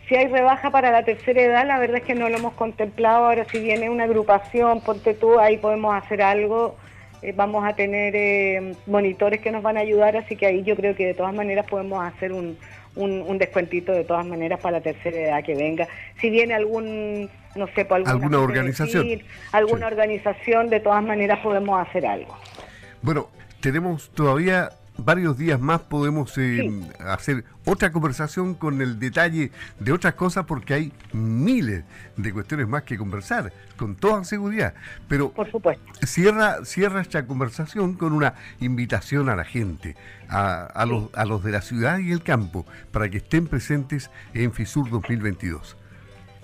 Si 0.07 0.15
hay 0.15 0.27
rebaja 0.27 0.69
para 0.69 0.91
la 0.91 1.03
tercera 1.03 1.41
edad, 1.41 1.65
la 1.65 1.79
verdad 1.79 1.97
es 1.97 2.03
que 2.03 2.13
no 2.15 2.29
lo 2.29 2.37
hemos 2.37 2.53
contemplado. 2.53 3.25
Ahora, 3.25 3.45
si 3.45 3.59
viene 3.59 3.89
una 3.89 4.03
agrupación, 4.03 4.81
ponte 4.81 5.13
tú, 5.15 5.39
ahí 5.39 5.57
podemos 5.57 5.95
hacer 5.95 6.21
algo. 6.21 6.75
Eh, 7.23 7.33
vamos 7.35 7.65
a 7.67 7.73
tener 7.75 8.15
eh, 8.15 8.75
monitores 8.85 9.41
que 9.41 9.51
nos 9.51 9.63
van 9.63 9.77
a 9.77 9.79
ayudar, 9.79 10.15
así 10.15 10.35
que 10.35 10.45
ahí 10.45 10.61
yo 10.63 10.75
creo 10.75 10.95
que 10.95 11.07
de 11.07 11.13
todas 11.15 11.33
maneras 11.33 11.65
podemos 11.67 12.03
hacer 12.05 12.33
un, 12.33 12.55
un, 12.95 13.23
un 13.23 13.37
descuentito 13.39 13.91
de 13.93 14.03
todas 14.03 14.25
maneras 14.27 14.59
para 14.59 14.77
la 14.77 14.81
tercera 14.83 15.17
edad 15.17 15.43
que 15.43 15.55
venga. 15.55 15.87
Si 16.21 16.29
viene 16.29 16.53
algún, 16.53 17.27
no 17.55 17.67
sé, 17.73 17.85
por 17.85 17.97
alguna, 17.97 18.11
¿Alguna 18.11 18.37
junta 18.37 18.37
de 18.37 18.43
organización? 18.43 19.07
alguna 19.53 19.87
Sí. 19.87 19.93
organización, 19.93 20.69
de 20.69 20.79
todas 20.81 21.03
maneras 21.03 21.39
podemos 21.39 21.87
hacer 21.87 22.05
algo. 22.05 22.37
Bueno, 23.01 23.27
tenemos 23.59 24.11
todavía 24.11 24.69
varios 24.97 25.37
días 25.37 25.59
más, 25.59 25.81
podemos 25.81 26.37
eh, 26.37 26.57
Sí. 26.61 26.87
hacer 26.99 27.43
otra 27.65 27.91
conversación 27.91 28.53
con 28.53 28.81
el 28.81 28.99
detalle 28.99 29.51
de 29.79 29.91
otras 29.91 30.13
cosas 30.15 30.45
porque 30.45 30.73
hay 30.73 30.93
miles 31.13 31.83
de 32.17 32.31
cuestiones 32.33 32.67
más 32.67 32.83
que 32.83 32.97
conversar, 32.97 33.51
con 33.77 33.95
toda 33.95 34.23
seguridad. 34.23 34.73
Pero 35.07 35.31
Por 35.31 35.49
supuesto. 35.51 35.83
cierra, 36.05 36.63
cierra 36.65 37.01
esta 37.01 37.25
conversación 37.27 37.93
con 37.95 38.13
una 38.13 38.35
invitación 38.59 39.29
a 39.29 39.35
la 39.35 39.43
gente, 39.43 39.95
a, 40.29 40.63
a 40.65 40.85
los, 40.85 41.09
a 41.13 41.25
los 41.25 41.43
de 41.43 41.51
la 41.51 41.61
ciudad 41.61 41.99
y 41.99 42.11
el 42.11 42.23
campo, 42.23 42.65
para 42.91 43.09
que 43.09 43.17
estén 43.17 43.47
presentes 43.47 44.09
en 44.33 44.53
FISUR 44.53 44.89
2022. 44.89 45.75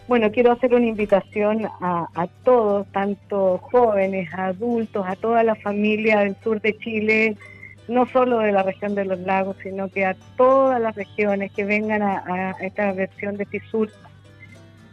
Bueno, 0.08 0.30
quiero 0.32 0.52
hacer 0.52 0.74
una 0.74 0.88
invitación 0.88 1.66
a, 1.80 2.06
a 2.16 2.28
todos, 2.44 2.86
tanto 2.92 3.60
jóvenes, 3.60 4.34
adultos, 4.34 5.06
a 5.08 5.16
toda 5.16 5.42
la 5.44 5.56
familia 5.56 6.20
del 6.20 6.36
sur 6.44 6.60
de 6.60 6.78
Chile, 6.80 7.38
no 7.88 8.06
solo 8.08 8.39
de 8.39 8.52
la 8.52 8.63
región 8.63 8.96
de 8.96 9.06
los 9.06 9.20
lagos, 9.20 9.58
sino 9.63 9.89
que 9.89 10.06
a 10.06 10.15
todas 10.38 10.80
las 10.82 10.96
regiones 10.96 11.52
que 11.52 11.65
vengan 11.65 12.02
a, 12.02 12.56
esta 12.62 12.91
versión 12.94 13.38
de 13.38 13.46
FISUR, 13.46 13.91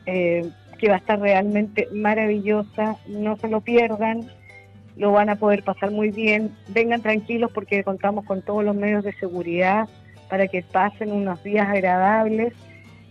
eh, 0.06 0.48
que 0.78 0.88
va 0.88 0.94
a 0.94 0.98
estar 0.98 1.18
realmente 1.20 1.88
maravillosa, 1.92 2.96
no 3.08 3.36
se 3.36 3.48
lo 3.48 3.60
pierdan, 3.60 4.28
lo 4.96 5.12
van 5.12 5.30
a 5.30 5.36
poder 5.36 5.62
pasar 5.62 5.90
muy 5.90 6.10
bien, 6.10 6.54
vengan 6.68 7.02
tranquilos 7.02 7.50
porque 7.52 7.84
contamos 7.84 8.24
con 8.24 8.42
todos 8.42 8.64
los 8.64 8.74
medios 8.74 9.04
de 9.04 9.12
seguridad 9.14 9.88
para 10.28 10.48
que 10.48 10.62
pasen 10.62 11.12
unos 11.12 11.42
días 11.42 11.68
agradables. 11.68 12.52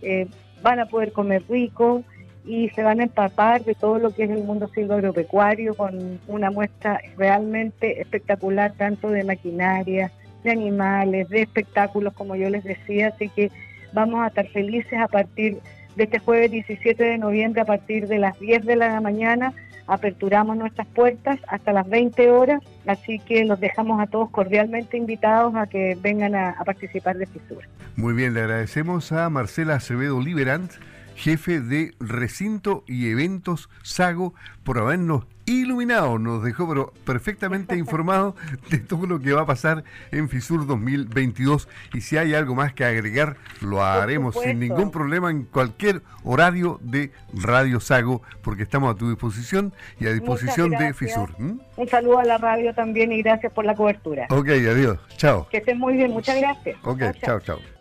Eh, 0.02 0.26
van 0.62 0.80
a 0.80 0.86
poder 0.86 1.12
comer 1.12 1.42
rico 1.48 2.02
y 2.44 2.68
se 2.70 2.82
van 2.82 3.00
a 3.00 3.04
empapar 3.04 3.64
de 3.64 3.74
todo 3.74 3.98
lo 3.98 4.14
que 4.14 4.24
es 4.24 4.30
el 4.30 4.44
mundo 4.44 4.68
silvoagropecuario 4.74 5.74
con 5.74 6.18
una 6.28 6.50
muestra 6.50 7.00
realmente 7.16 8.00
espectacular, 8.00 8.72
tanto 8.72 9.10
de 9.10 9.24
maquinaria, 9.24 10.10
de 10.44 10.50
animales, 10.50 11.28
de 11.28 11.42
espectáculos, 11.42 12.14
como 12.14 12.36
yo 12.36 12.48
les 12.50 12.64
decía. 12.64 13.08
Así 13.08 13.28
que 13.28 13.50
vamos 13.92 14.20
a 14.20 14.28
estar 14.28 14.46
felices 14.48 14.98
a 14.98 15.08
partir 15.08 15.58
de 15.96 16.04
este 16.04 16.18
jueves 16.18 16.50
17 16.50 17.02
de 17.02 17.18
noviembre, 17.18 17.60
a 17.60 17.64
partir 17.64 18.06
de 18.06 18.18
las 18.18 18.38
10 18.38 18.64
de 18.64 18.76
la 18.76 19.00
mañana. 19.00 19.52
Aperturamos 19.86 20.56
nuestras 20.56 20.86
puertas 20.88 21.38
hasta 21.48 21.72
las 21.72 21.88
20 21.88 22.30
horas, 22.30 22.62
así 22.86 23.18
que 23.20 23.44
los 23.44 23.58
dejamos 23.58 24.00
a 24.00 24.06
todos 24.06 24.30
cordialmente 24.30 24.98
invitados 24.98 25.54
a 25.56 25.66
que 25.66 25.96
vengan 26.00 26.34
a, 26.34 26.54
participar 26.64 27.16
de 27.16 27.26
FISUR. 27.26 27.64
Muy 27.96 28.12
bien, 28.12 28.34
le 28.34 28.40
agradecemos 28.40 29.12
a 29.12 29.30
Marcela 29.30 29.76
Acevedo 29.76 30.20
Liberant, 30.20 30.72
jefe 31.18 31.60
de 31.60 31.94
recinto 31.98 32.84
y 32.86 33.10
eventos 33.10 33.68
Sago, 33.82 34.34
por 34.62 34.78
habernos 34.78 35.24
iluminado, 35.46 36.18
nos 36.18 36.44
dejó 36.44 36.68
pero 36.68 36.92
perfectamente 37.04 37.76
informado 37.78 38.36
de 38.70 38.78
todo 38.78 39.06
lo 39.06 39.18
que 39.18 39.32
va 39.32 39.42
a 39.42 39.46
pasar 39.46 39.82
en 40.12 40.28
FISUR 40.28 40.66
2022 40.66 41.68
y 41.94 42.02
si 42.02 42.16
hay 42.18 42.34
algo 42.34 42.54
más 42.54 42.72
que 42.72 42.84
agregar 42.84 43.36
lo 43.60 43.82
haremos 43.82 44.36
sin 44.40 44.60
ningún 44.60 44.90
problema 44.90 45.30
en 45.30 45.44
cualquier 45.44 46.02
horario 46.22 46.78
de 46.82 47.10
Radio 47.32 47.80
Sago 47.80 48.22
porque 48.42 48.62
estamos 48.62 48.94
a 48.94 48.98
tu 48.98 49.08
disposición 49.08 49.72
y 49.98 50.06
a 50.06 50.12
disposición 50.12 50.70
de. 50.70 50.94
FISUR. 50.94 51.34
Un 51.38 51.88
saludo 51.88 52.18
a 52.18 52.24
la 52.24 52.38
radio 52.38 52.74
también 52.74 53.12
y 53.12 53.22
gracias 53.22 53.52
por 53.52 53.64
la 53.64 53.74
cobertura. 53.74 54.26
Ok, 54.30 54.48
adiós, 54.48 54.98
chao. 55.16 55.48
Que 55.50 55.58
estén 55.58 55.78
muy 55.78 55.94
bien, 55.94 56.10
muchas 56.10 56.38
gracias. 56.40 56.76
Ok, 56.82 57.02
chao, 57.20 57.40
chao. 57.40 57.77